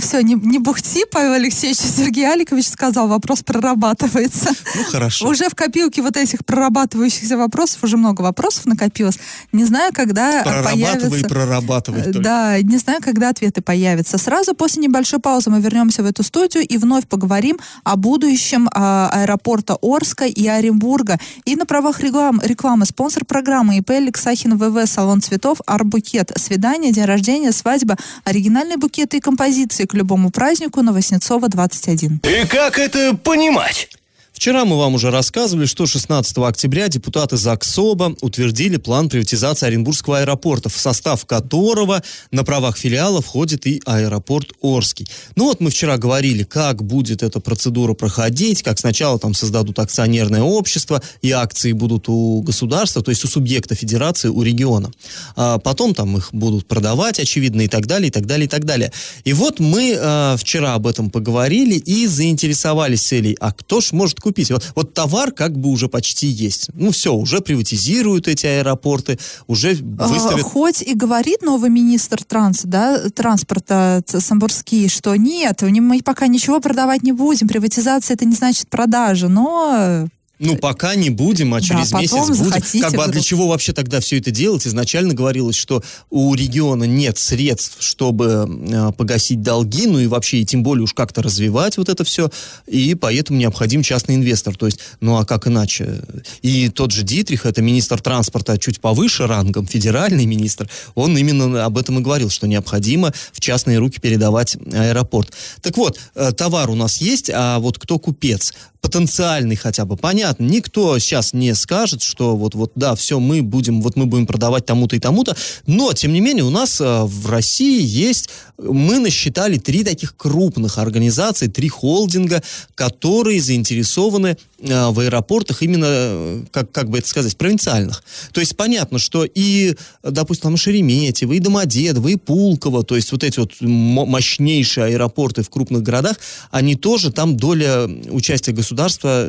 все, 0.00 0.22
не, 0.22 0.34
не 0.34 0.58
бухти, 0.58 1.04
Павел 1.10 1.32
Алексеевич, 1.32 1.78
Сергей 1.78 2.30
Аликович 2.30 2.68
сказал, 2.68 3.08
вопрос 3.08 3.42
прорабатывается. 3.42 4.50
Ну, 4.74 4.84
хорошо. 4.84 5.28
Уже 5.28 5.48
в 5.48 5.54
копилке 5.54 6.02
вот 6.02 6.16
этих 6.16 6.44
прорабатывающихся 6.44 7.36
вопросов, 7.36 7.84
уже 7.84 7.96
много 7.96 8.22
вопросов 8.22 8.66
накопилось. 8.66 9.18
Не 9.52 9.64
знаю, 9.64 9.92
когда 9.92 10.42
появятся... 10.42 11.14
и 11.14 11.22
прорабатывай 11.24 12.02
только. 12.02 12.20
Да, 12.20 12.60
не 12.60 12.78
знаю, 12.78 13.00
когда 13.02 13.28
ответы 13.28 13.60
появятся. 13.60 14.18
Сразу 14.18 14.54
после 14.54 14.82
небольшой 14.82 15.20
паузы 15.20 15.50
мы 15.50 15.60
вернемся 15.60 16.02
в 16.02 16.06
эту 16.06 16.22
студию 16.22 16.66
и 16.66 16.78
вновь 16.78 17.06
поговорим 17.06 17.58
о 17.82 17.96
будущем 17.96 18.68
а, 18.72 19.10
аэропорта 19.12 19.76
Орска 19.82 20.24
и 20.24 20.46
Оренбурга. 20.46 21.18
И 21.44 21.56
на 21.56 21.66
правах 21.66 22.00
реклам, 22.00 22.40
рекламы 22.42 22.86
спонсор 22.86 23.24
программы 23.24 23.78
ИП 23.78 23.90
Алексахин 23.90 24.56
ВВ, 24.56 24.88
салон 24.88 25.20
цветов, 25.20 25.58
Арбукет. 25.66 26.32
Свидание, 26.36 26.92
день 26.92 27.04
рождения, 27.04 27.52
свадьба, 27.52 27.96
оригинальные 28.24 28.78
букеты 28.78 29.18
и 29.18 29.20
композиции 29.20 29.73
традиции 29.74 29.86
к 29.86 29.94
любому 29.94 30.30
празднику 30.30 30.82
на 30.82 30.92
Воснецова 30.92 31.48
21. 31.48 32.20
И 32.22 32.46
как 32.46 32.78
это 32.78 33.16
понимать? 33.16 33.88
Вчера 34.34 34.64
мы 34.64 34.76
вам 34.76 34.94
уже 34.94 35.12
рассказывали, 35.12 35.64
что 35.64 35.86
16 35.86 36.38
октября 36.38 36.88
депутаты 36.88 37.36
ЗАГСОБа 37.36 38.16
утвердили 38.20 38.78
план 38.78 39.08
приватизации 39.08 39.66
Оренбургского 39.66 40.18
аэропорта, 40.18 40.68
в 40.68 40.76
состав 40.76 41.24
которого 41.24 42.02
на 42.32 42.42
правах 42.42 42.76
филиала 42.76 43.22
входит 43.22 43.64
и 43.68 43.80
аэропорт 43.86 44.50
Орский. 44.60 45.06
Ну 45.36 45.44
вот 45.44 45.60
мы 45.60 45.70
вчера 45.70 45.98
говорили, 45.98 46.42
как 46.42 46.82
будет 46.82 47.22
эта 47.22 47.38
процедура 47.38 47.94
проходить, 47.94 48.64
как 48.64 48.80
сначала 48.80 49.20
там 49.20 49.34
создадут 49.34 49.78
акционерное 49.78 50.42
общество, 50.42 51.00
и 51.22 51.30
акции 51.30 51.70
будут 51.70 52.08
у 52.08 52.42
государства, 52.42 53.02
то 53.02 53.12
есть 53.12 53.24
у 53.24 53.28
субъекта 53.28 53.76
федерации, 53.76 54.28
у 54.28 54.42
региона. 54.42 54.90
А 55.36 55.58
потом 55.58 55.94
там 55.94 56.16
их 56.16 56.30
будут 56.32 56.66
продавать, 56.66 57.20
очевидно, 57.20 57.62
и 57.62 57.68
так 57.68 57.86
далее, 57.86 58.08
и 58.08 58.10
так 58.10 58.26
далее, 58.26 58.46
и 58.46 58.48
так 58.48 58.64
далее. 58.64 58.90
И 59.22 59.32
вот 59.32 59.60
мы 59.60 59.96
а, 59.96 60.36
вчера 60.36 60.74
об 60.74 60.88
этом 60.88 61.08
поговорили 61.08 61.76
и 61.76 62.08
заинтересовались 62.08 63.02
целей, 63.02 63.36
а 63.38 63.52
кто 63.52 63.80
ж 63.80 63.92
может 63.92 64.23
купить. 64.24 64.50
Вот, 64.50 64.72
вот 64.74 64.94
товар 64.94 65.30
как 65.30 65.56
бы 65.56 65.68
уже 65.68 65.88
почти 65.88 66.26
есть. 66.26 66.70
Ну 66.72 66.90
все, 66.90 67.14
уже 67.14 67.40
приватизируют 67.40 68.26
эти 68.26 68.46
аэропорты, 68.46 69.18
уже 69.46 69.76
а, 69.98 70.08
выставят... 70.08 70.42
Хоть 70.42 70.80
и 70.80 70.94
говорит 70.94 71.42
новый 71.42 71.68
министр 71.68 72.24
транс, 72.24 72.62
да, 72.64 73.08
транспорта 73.10 74.02
Самбурский, 74.06 74.88
что 74.88 75.14
нет, 75.14 75.62
мы 75.62 76.00
пока 76.02 76.26
ничего 76.26 76.60
продавать 76.60 77.02
не 77.02 77.12
будем, 77.12 77.46
приватизация 77.46 78.14
это 78.14 78.24
не 78.24 78.34
значит 78.34 78.68
продажа, 78.70 79.28
но 79.28 80.08
ну, 80.44 80.56
пока 80.56 80.94
не 80.94 81.10
будем, 81.10 81.54
а 81.54 81.60
через 81.60 81.90
да, 81.90 82.00
месяц 82.00 82.28
будем. 82.38 82.82
Как 82.82 82.92
бы, 82.92 83.04
а 83.04 83.08
для 83.08 83.20
чего 83.20 83.48
вообще 83.48 83.72
тогда 83.72 84.00
все 84.00 84.18
это 84.18 84.30
делать? 84.30 84.66
Изначально 84.66 85.14
говорилось, 85.14 85.56
что 85.56 85.82
у 86.10 86.34
региона 86.34 86.84
нет 86.84 87.18
средств, 87.18 87.76
чтобы 87.80 88.46
э, 88.48 88.92
погасить 88.92 89.42
долги, 89.42 89.86
ну 89.86 89.98
и 89.98 90.06
вообще, 90.06 90.38
и 90.38 90.44
тем 90.44 90.62
более 90.62 90.84
уж 90.84 90.92
как-то 90.92 91.22
развивать 91.22 91.78
вот 91.78 91.88
это 91.88 92.04
все, 92.04 92.30
и 92.66 92.94
поэтому 92.94 93.38
необходим 93.38 93.82
частный 93.82 94.16
инвестор. 94.16 94.56
То 94.56 94.66
есть, 94.66 94.80
ну 95.00 95.16
а 95.16 95.24
как 95.24 95.46
иначе? 95.46 96.02
И 96.42 96.68
тот 96.68 96.90
же 96.90 97.02
Дитрих, 97.02 97.46
это 97.46 97.62
министр 97.62 98.00
транспорта 98.00 98.58
чуть 98.58 98.80
повыше 98.80 99.26
рангом, 99.26 99.66
федеральный 99.66 100.26
министр, 100.26 100.68
он 100.94 101.16
именно 101.16 101.64
об 101.64 101.78
этом 101.78 101.98
и 101.98 102.02
говорил, 102.02 102.28
что 102.30 102.46
необходимо 102.46 103.12
в 103.32 103.40
частные 103.40 103.78
руки 103.78 103.98
передавать 104.00 104.56
аэропорт. 104.72 105.32
Так 105.62 105.76
вот, 105.76 105.98
э, 106.14 106.32
товар 106.32 106.70
у 106.70 106.74
нас 106.74 106.98
есть, 106.98 107.30
а 107.32 107.58
вот 107.58 107.78
кто 107.78 107.98
купец? 107.98 108.52
потенциальный 108.84 109.56
хотя 109.56 109.86
бы, 109.86 109.96
понятно, 109.96 110.33
никто 110.38 110.98
сейчас 110.98 111.32
не 111.32 111.54
скажет, 111.54 112.02
что 112.02 112.36
вот, 112.36 112.54
вот, 112.54 112.72
да, 112.74 112.94
все, 112.94 113.20
мы 113.20 113.42
будем, 113.42 113.80
вот 113.82 113.96
мы 113.96 114.06
будем 114.06 114.26
продавать 114.26 114.66
тому-то 114.66 114.96
и 114.96 114.98
тому-то, 114.98 115.36
но, 115.66 115.92
тем 115.92 116.12
не 116.12 116.20
менее, 116.20 116.44
у 116.44 116.50
нас 116.50 116.80
э, 116.80 117.02
в 117.02 117.28
России 117.28 117.82
есть, 117.82 118.28
мы 118.58 118.98
насчитали 118.98 119.58
три 119.58 119.84
таких 119.84 120.16
крупных 120.16 120.78
организации, 120.78 121.48
три 121.48 121.68
холдинга, 121.68 122.42
которые 122.74 123.40
заинтересованы 123.40 124.36
э, 124.58 124.88
в 124.90 125.00
аэропортах 125.00 125.62
именно, 125.62 125.86
э, 125.88 126.42
как, 126.50 126.70
как 126.72 126.88
бы 126.90 126.98
это 126.98 127.08
сказать, 127.08 127.36
провинциальных. 127.36 128.02
То 128.32 128.40
есть 128.40 128.56
понятно, 128.56 128.98
что 128.98 129.24
и, 129.24 129.74
допустим, 130.02 130.44
там 130.44 130.56
Шереметьево, 130.56 131.32
и 131.32 131.38
Домодедово, 131.38 132.08
и 132.08 132.16
Пулково, 132.16 132.84
то 132.84 132.96
есть 132.96 133.12
вот 133.12 133.24
эти 133.24 133.40
вот 133.40 133.52
мощнейшие 133.60 134.86
аэропорты 134.86 135.42
в 135.42 135.50
крупных 135.50 135.82
городах, 135.82 136.16
они 136.50 136.76
тоже, 136.76 137.12
там 137.12 137.36
доля 137.36 137.86
участия 138.10 138.52
государства 138.52 139.28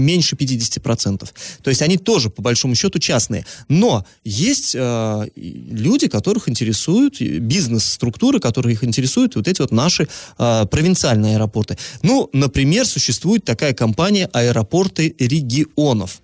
меньше 0.00 0.36
50%. 0.36 1.28
То 1.62 1.70
есть 1.70 1.82
они 1.82 1.98
тоже, 1.98 2.30
по 2.30 2.42
большому 2.42 2.74
счету, 2.74 2.98
частные. 2.98 3.44
Но 3.68 4.04
есть 4.24 4.74
э, 4.74 5.28
люди, 5.36 6.08
которых 6.08 6.48
интересуют, 6.48 7.20
бизнес-структуры, 7.20 8.40
которые 8.40 8.74
их 8.74 8.84
интересуют, 8.84 9.36
вот 9.36 9.48
эти 9.48 9.60
вот 9.60 9.72
наши 9.72 10.08
э, 10.38 10.66
провинциальные 10.70 11.36
аэропорты. 11.36 11.78
Ну, 12.02 12.28
например, 12.32 12.86
существует 12.86 13.44
такая 13.44 13.74
компания 13.74 14.28
«Аэропорты 14.32 15.14
регионов». 15.18 16.20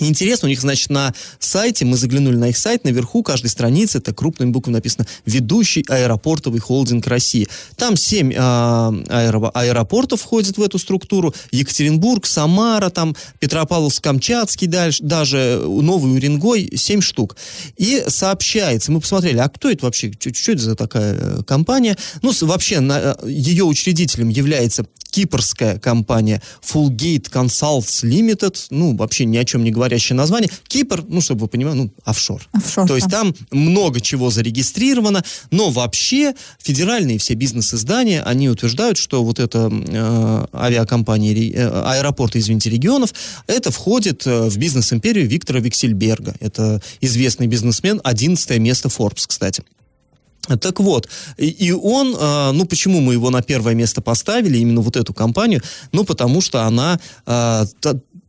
Интересно, 0.00 0.46
у 0.46 0.48
них, 0.48 0.60
значит, 0.60 0.88
на 0.88 1.12
сайте, 1.38 1.84
мы 1.84 1.98
заглянули 1.98 2.36
на 2.36 2.48
их 2.48 2.56
сайт, 2.56 2.84
наверху 2.84 3.22
каждой 3.22 3.48
страницы, 3.48 3.98
это 3.98 4.14
крупными 4.14 4.50
буквами 4.50 4.76
написано 4.76 5.06
«Ведущий 5.26 5.84
аэропортовый 5.86 6.60
холдинг 6.60 7.06
России». 7.06 7.46
Там 7.76 7.98
семь 7.98 8.32
э, 8.32 8.36
аэро, 8.36 9.50
аэропортов 9.50 10.22
входят 10.22 10.56
в 10.56 10.62
эту 10.62 10.78
структуру. 10.78 11.34
Екатеринбург, 11.50 12.24
Самара, 12.24 12.88
там 12.88 13.14
Петропавловск-Камчатский, 13.38 14.66
дальше, 14.66 15.02
даже 15.02 15.62
Новый 15.62 16.14
Уренгой, 16.14 16.72
семь 16.74 17.02
штук. 17.02 17.36
И 17.76 18.02
сообщается, 18.08 18.92
мы 18.92 19.00
посмотрели, 19.00 19.38
а 19.38 19.48
кто 19.50 19.70
это 19.70 19.84
вообще, 19.84 20.10
что 20.18 20.52
это 20.52 20.62
за 20.62 20.74
такая 20.74 21.14
э, 21.14 21.42
компания? 21.46 21.98
Ну, 22.22 22.32
вообще, 22.40 22.80
на, 22.80 23.16
э, 23.20 23.28
ее 23.28 23.64
учредителем 23.64 24.30
является 24.30 24.86
кипрская 25.12 25.78
компания 25.78 26.42
Fullgate 26.62 27.30
Consults 27.30 28.02
Limited, 28.02 28.56
ну, 28.70 28.96
вообще 28.96 29.26
ни 29.26 29.36
о 29.36 29.44
чем 29.44 29.62
не 29.62 29.70
говорящее 29.82 30.16
название. 30.16 30.48
Кипр, 30.68 31.04
ну, 31.08 31.20
чтобы 31.20 31.42
вы 31.42 31.48
понимали, 31.48 31.76
ну, 31.76 31.90
офшор. 32.04 32.48
офшор 32.52 32.86
То 32.86 32.94
есть 32.94 33.10
там 33.10 33.34
много 33.50 34.00
чего 34.00 34.30
зарегистрировано, 34.30 35.24
но 35.50 35.70
вообще 35.70 36.34
федеральные 36.58 37.18
все 37.18 37.34
бизнес-издания, 37.34 38.22
они 38.22 38.48
утверждают, 38.48 38.96
что 38.96 39.24
вот 39.24 39.40
эта 39.40 39.70
э, 39.72 40.46
авиакомпания, 40.52 41.34
э, 41.34 41.82
аэропорты, 41.84 42.38
извините, 42.38 42.70
регионов, 42.70 43.12
это 43.48 43.72
входит 43.72 44.24
э, 44.26 44.48
в 44.48 44.56
бизнес-империю 44.56 45.26
Виктора 45.26 45.58
Виксельберга. 45.58 46.36
Это 46.38 46.80
известный 47.00 47.48
бизнесмен, 47.48 48.00
11 48.04 48.58
место 48.58 48.88
Forbes, 48.88 49.24
кстати. 49.26 49.64
Так 50.60 50.80
вот, 50.80 51.08
и 51.36 51.70
он, 51.70 52.16
а, 52.18 52.50
ну 52.50 52.64
почему 52.64 53.00
мы 53.00 53.12
его 53.12 53.30
на 53.30 53.42
первое 53.42 53.74
место 53.74 54.02
поставили, 54.02 54.58
именно 54.58 54.80
вот 54.80 54.96
эту 54.96 55.14
компанию, 55.14 55.62
ну 55.92 56.04
потому 56.04 56.40
что 56.40 56.62
она 56.62 56.98
а, 57.26 57.64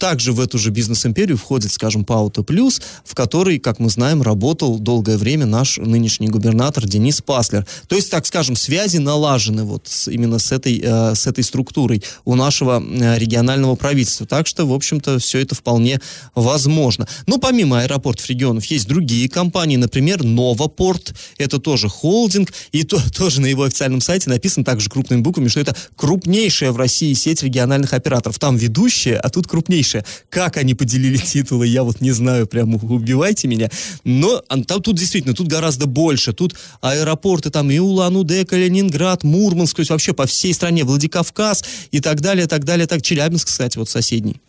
также 0.04 0.34
в 0.34 0.42
эту 0.42 0.58
же 0.58 0.70
бизнес-империю 0.70 1.38
входит, 1.38 1.72
скажем, 1.72 2.04
Паута 2.04 2.44
Плюс, 2.44 2.82
в 3.06 3.16
которой, 3.16 3.58
как 3.58 3.80
мы 3.80 3.90
знаем, 3.90 4.22
работал 4.22 4.78
долгое 4.78 5.18
время 5.18 5.46
наш 5.46 5.78
нынешний 5.78 6.28
губернатор 6.28 6.86
Денис 6.86 7.22
Паслер. 7.22 7.66
То 7.88 7.96
есть, 7.96 8.12
так 8.12 8.26
скажем, 8.26 8.58
связи 8.58 8.98
налажены 8.98 9.64
вот 9.64 9.88
с, 9.88 10.10
именно 10.10 10.40
с 10.40 10.52
этой, 10.52 10.78
э, 10.84 11.16
с 11.16 11.26
этой 11.26 11.46
структурой 11.46 12.04
у 12.26 12.36
нашего 12.36 12.84
э, 12.84 13.18
регионального 13.18 13.78
правительства. 13.78 14.28
Так 14.28 14.46
что, 14.46 14.66
в 14.66 14.74
общем-то, 14.74 15.20
все 15.20 15.40
это 15.40 15.56
вполне 15.56 16.02
возможно. 16.36 17.08
Но 17.26 17.38
помимо 17.38 17.80
аэропортов 17.80 18.28
регионов 18.28 18.66
есть 18.66 18.90
другие 18.90 19.30
компании, 19.30 19.78
например, 19.78 20.26
Новопорт, 20.26 21.14
это 21.38 21.60
тоже 21.60 21.88
холдинг, 21.88 22.52
и 22.74 22.84
то, 22.84 23.00
тоже 23.18 23.40
на 23.40 23.46
его 23.46 23.64
официальном 23.64 24.02
сайте 24.02 24.30
написано 24.30 24.66
также 24.66 24.90
крупными 24.90 25.22
буквами, 25.22 25.48
что 25.48 25.62
это 25.62 25.74
крупнейшая 25.96 26.74
в 26.74 26.78
России 26.78 27.14
сеть 27.14 27.42
региональных 27.42 27.94
операторов. 27.94 28.38
Там 28.38 28.58
ведущая, 28.58 29.16
а 29.16 29.30
тут 29.30 29.48
крупнейшая 29.48 29.93
дальше. 29.94 30.06
Как 30.30 30.58
они 30.58 30.74
поделили 30.74 31.18
титулы, 31.34 31.68
я 31.68 31.84
вот 31.84 32.02
не 32.02 32.12
знаю, 32.12 32.48
прям 32.48 32.76
убивайте 32.76 33.48
меня. 33.48 33.70
Но 34.04 34.40
там, 34.40 34.82
тут 34.82 34.98
действительно, 34.98 35.34
тут 35.34 35.48
гораздо 35.48 35.86
больше. 35.86 36.34
Тут 36.34 36.56
аэропорты 36.82 37.50
там 37.50 37.72
и 37.72 37.80
Улан-Удэ, 37.80 38.46
Калининград, 38.46 39.24
Мурманск, 39.24 39.76
то 39.76 39.80
есть 39.82 39.92
вообще 39.92 40.14
по 40.14 40.26
всей 40.26 40.54
стране, 40.54 40.84
Владикавказ 40.84 41.64
и 41.92 42.00
так 42.00 42.22
далее, 42.22 42.48
так 42.48 42.64
далее, 42.64 42.88
так 42.88 43.02
Челябинск, 43.02 43.48
кстати, 43.48 43.78
вот 43.78 43.90
соседний. 43.90 44.42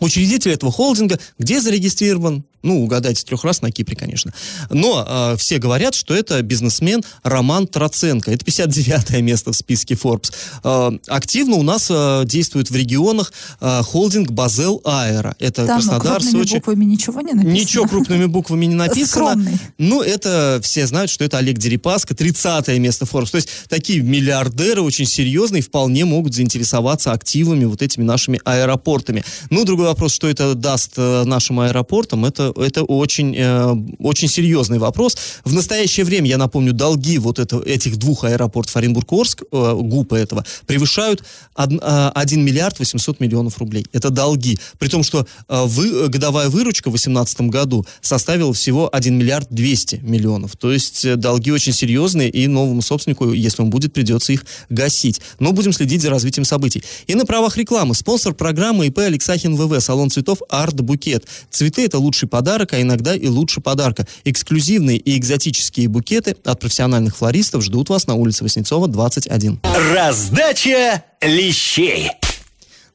Учредитель 0.00 0.52
этого 0.52 0.72
холдинга 0.72 1.18
где 1.38 1.60
зарегистрирован? 1.60 2.44
Ну, 2.62 2.82
угадайте 2.82 3.24
трех 3.24 3.44
раз 3.44 3.60
на 3.62 3.70
Кипре, 3.70 3.96
конечно. 3.96 4.32
Но 4.70 5.04
э, 5.06 5.36
все 5.36 5.58
говорят, 5.58 5.94
что 5.94 6.14
это 6.14 6.40
бизнесмен 6.42 7.02
Роман 7.22 7.66
Троценко. 7.66 8.30
Это 8.30 8.44
59 8.44 9.20
место 9.22 9.52
в 9.52 9.56
списке 9.56 9.94
Forbes. 9.94 10.32
Э, 10.62 10.92
активно 11.08 11.56
у 11.56 11.62
нас 11.62 11.88
э, 11.90 12.22
действует 12.24 12.70
в 12.70 12.76
регионах 12.76 13.32
э, 13.60 13.82
холдинг 13.82 14.30
Базел 14.30 14.80
Аэро. 14.84 15.34
Это 15.38 15.66
Там 15.66 15.80
Краснодар, 15.80 16.20
крупными 16.20 16.42
Сочи. 16.42 16.54
буквами 16.54 16.84
ничего 16.84 17.20
не 17.20 17.32
написано? 17.32 17.52
Ничего 17.52 17.88
крупными 17.88 18.26
буквами 18.26 18.66
не 18.66 18.74
написано. 18.74 19.06
Скромный. 19.06 19.58
Ну, 19.78 20.02
это 20.02 20.60
все 20.62 20.86
знают, 20.86 21.10
что 21.10 21.24
это 21.24 21.38
Олег 21.38 21.58
Дерипаска, 21.58 22.14
30 22.14 22.68
место 22.78 23.04
Forbes. 23.04 23.30
То 23.30 23.36
есть 23.36 23.48
такие 23.68 24.02
миллиардеры 24.02 24.82
очень 24.82 25.06
серьезные 25.06 25.62
вполне 25.62 26.04
могут 26.04 26.34
заинтересоваться 26.34 27.12
активами 27.12 27.64
вот 27.64 27.82
этими 27.82 28.04
нашими 28.04 28.40
аэропортами. 28.44 29.24
Ну, 29.50 29.64
другой 29.64 29.86
вопрос, 29.86 30.12
что 30.12 30.28
это 30.28 30.54
даст 30.54 30.92
э, 30.96 31.24
нашим 31.24 31.60
аэропортам, 31.60 32.24
это 32.24 32.51
это 32.56 32.84
очень, 32.84 33.34
э, 33.36 33.74
очень 33.98 34.28
серьезный 34.28 34.78
вопрос. 34.78 35.16
В 35.44 35.52
настоящее 35.52 36.04
время, 36.04 36.28
я 36.28 36.38
напомню, 36.38 36.72
долги 36.72 37.18
вот 37.18 37.38
это, 37.38 37.58
этих 37.60 37.96
двух 37.96 38.24
аэропортов 38.24 38.76
Оренбург-Орск, 38.76 39.42
э, 39.50 39.74
ГУПа 39.80 40.14
этого, 40.16 40.44
превышают 40.66 41.24
1, 41.54 41.80
э, 41.82 42.10
1 42.14 42.44
миллиард 42.44 42.78
800 42.78 43.20
миллионов 43.20 43.58
рублей. 43.58 43.86
Это 43.92 44.10
долги. 44.10 44.58
При 44.78 44.88
том, 44.88 45.02
что 45.02 45.26
э, 45.48 45.64
вы, 45.66 46.08
годовая 46.08 46.48
выручка 46.48 46.88
в 46.88 46.92
2018 46.92 47.42
году 47.42 47.86
составила 48.00 48.52
всего 48.52 48.88
1 48.92 49.16
миллиард 49.16 49.48
200 49.50 49.96
миллионов. 50.02 50.56
То 50.56 50.72
есть 50.72 51.04
э, 51.04 51.16
долги 51.16 51.50
очень 51.50 51.72
серьезные, 51.72 52.30
и 52.30 52.46
новому 52.46 52.82
собственнику, 52.82 53.32
если 53.32 53.62
он 53.62 53.70
будет, 53.70 53.92
придется 53.92 54.32
их 54.32 54.44
гасить. 54.68 55.20
Но 55.38 55.52
будем 55.52 55.72
следить 55.72 56.02
за 56.02 56.10
развитием 56.10 56.44
событий. 56.44 56.82
И 57.06 57.14
на 57.14 57.26
правах 57.26 57.56
рекламы. 57.56 57.94
Спонсор 57.94 58.34
программы 58.34 58.86
ИП 58.86 58.98
Алексахин 58.98 59.56
ВВ. 59.56 59.80
Салон 59.82 60.10
цветов 60.10 60.38
Арт 60.48 60.80
Букет. 60.80 61.26
Цветы– 61.50 61.84
это 61.86 61.98
лучший 61.98 62.28
подарок, 62.28 62.41
а 62.76 62.80
иногда 62.80 63.14
и 63.14 63.26
лучше 63.26 63.60
подарка. 63.60 64.06
Эксклюзивные 64.24 64.98
и 64.98 65.16
экзотические 65.16 65.88
букеты 65.88 66.36
от 66.44 66.60
профессиональных 66.60 67.16
флористов 67.16 67.62
ждут 67.62 67.88
вас 67.88 68.06
на 68.06 68.14
улице 68.14 68.44
Васнецова, 68.44 68.88
21. 68.88 69.60
Раздача 69.94 71.04
лещей. 71.20 72.10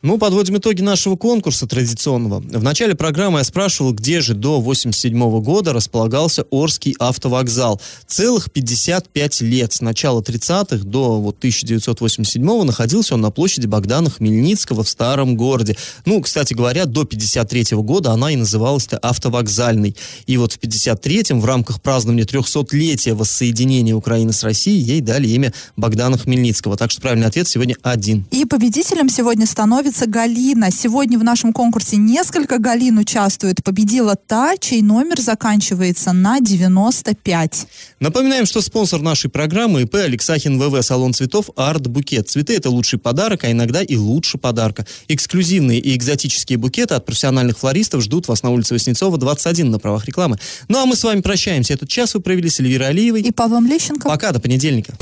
Ну, 0.03 0.19
подводим 0.19 0.57
итоги 0.57 0.83
нашего 0.83 1.15
конкурса 1.15 1.65
традиционного. 1.65 2.39
В 2.39 2.61
начале 2.61 2.93
программы 2.93 3.39
я 3.39 3.43
спрашивал, 3.43 3.93
где 3.93 4.21
же 4.21 4.35
до 4.35 4.61
87 4.61 5.41
года 5.41 5.73
располагался 5.73 6.43
Орский 6.51 6.95
автовокзал. 6.99 7.81
Целых 8.05 8.51
55 8.51 9.41
лет. 9.41 9.73
С 9.73 9.81
начала 9.81 10.21
30-х 10.21 10.85
до 10.85 11.19
вот 11.19 11.39
1987 11.39 12.63
находился 12.63 13.15
он 13.15 13.21
на 13.21 13.31
площади 13.31 13.65
Богдана 13.65 14.11
Хмельницкого 14.11 14.83
в 14.83 14.89
Старом 14.89 15.35
городе. 15.35 15.75
Ну, 16.05 16.21
кстати 16.21 16.53
говоря, 16.53 16.85
до 16.85 17.03
53 17.03 17.77
года 17.77 18.11
она 18.11 18.31
и 18.31 18.35
называлась-то 18.35 18.99
автовокзальной. 18.99 19.95
И 20.27 20.37
вот 20.37 20.53
в 20.53 20.59
53-м 20.59 21.41
в 21.41 21.45
рамках 21.45 21.81
празднования 21.81 22.25
300-летия 22.25 23.15
воссоединения 23.15 23.95
Украины 23.95 24.31
с 24.31 24.43
Россией 24.43 24.79
ей 24.79 25.01
дали 25.01 25.27
имя 25.27 25.53
Богдана 25.75 26.19
Хмельницкого. 26.19 26.77
Так 26.77 26.91
что 26.91 27.01
правильный 27.01 27.25
ответ 27.25 27.47
сегодня 27.47 27.75
один. 27.81 28.27
И 28.29 28.45
победителем 28.45 29.09
сегодня 29.09 29.47
становится 29.47 29.86
Галина. 30.05 30.69
Сегодня 30.71 31.17
в 31.17 31.23
нашем 31.23 31.53
конкурсе 31.53 31.97
несколько 31.97 32.57
Галин 32.57 32.97
участвует. 32.97 33.63
Победила 33.63 34.15
та, 34.15 34.57
чей 34.57 34.81
номер 34.81 35.21
заканчивается 35.21 36.11
на 36.11 36.39
95. 36.39 37.67
Напоминаем, 37.99 38.45
что 38.45 38.61
спонсор 38.61 39.01
нашей 39.01 39.29
программы 39.29 39.83
ИП 39.83 39.95
Алексахин 39.95 40.59
ВВ, 40.59 40.83
салон 40.83 41.13
цветов 41.13 41.49
Арт 41.55 41.87
Букет. 41.87 42.29
Цветы 42.29 42.55
это 42.55 42.69
лучший 42.69 42.99
подарок, 42.99 43.45
а 43.45 43.51
иногда 43.51 43.81
и 43.81 43.95
лучше 43.95 44.37
подарка. 44.37 44.85
Эксклюзивные 45.07 45.79
и 45.79 45.95
экзотические 45.95 46.57
букеты 46.57 46.95
от 46.95 47.05
профессиональных 47.05 47.57
флористов 47.57 48.01
ждут 48.01 48.27
вас 48.27 48.43
на 48.43 48.49
улице 48.49 48.73
Васнецова, 48.73 49.17
21 49.17 49.71
на 49.71 49.79
правах 49.79 50.05
рекламы. 50.05 50.37
Ну 50.67 50.79
а 50.79 50.85
мы 50.85 50.95
с 50.95 51.03
вами 51.03 51.21
прощаемся. 51.21 51.73
Этот 51.73 51.89
час 51.89 52.13
вы 52.13 52.19
провели 52.19 52.49
с 52.49 52.59
Эльвирой 52.59 52.89
Алиевой. 52.89 53.21
И 53.21 53.31
Павлом 53.31 53.65
Лещенко. 53.65 54.09
Пока, 54.09 54.31
до 54.31 54.39
понедельника. 54.39 54.93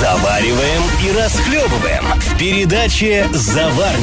Завариваем 0.00 0.82
и 1.06 1.12
расхлебываем 1.16 2.04
в 2.20 2.38
передаче 2.38 3.28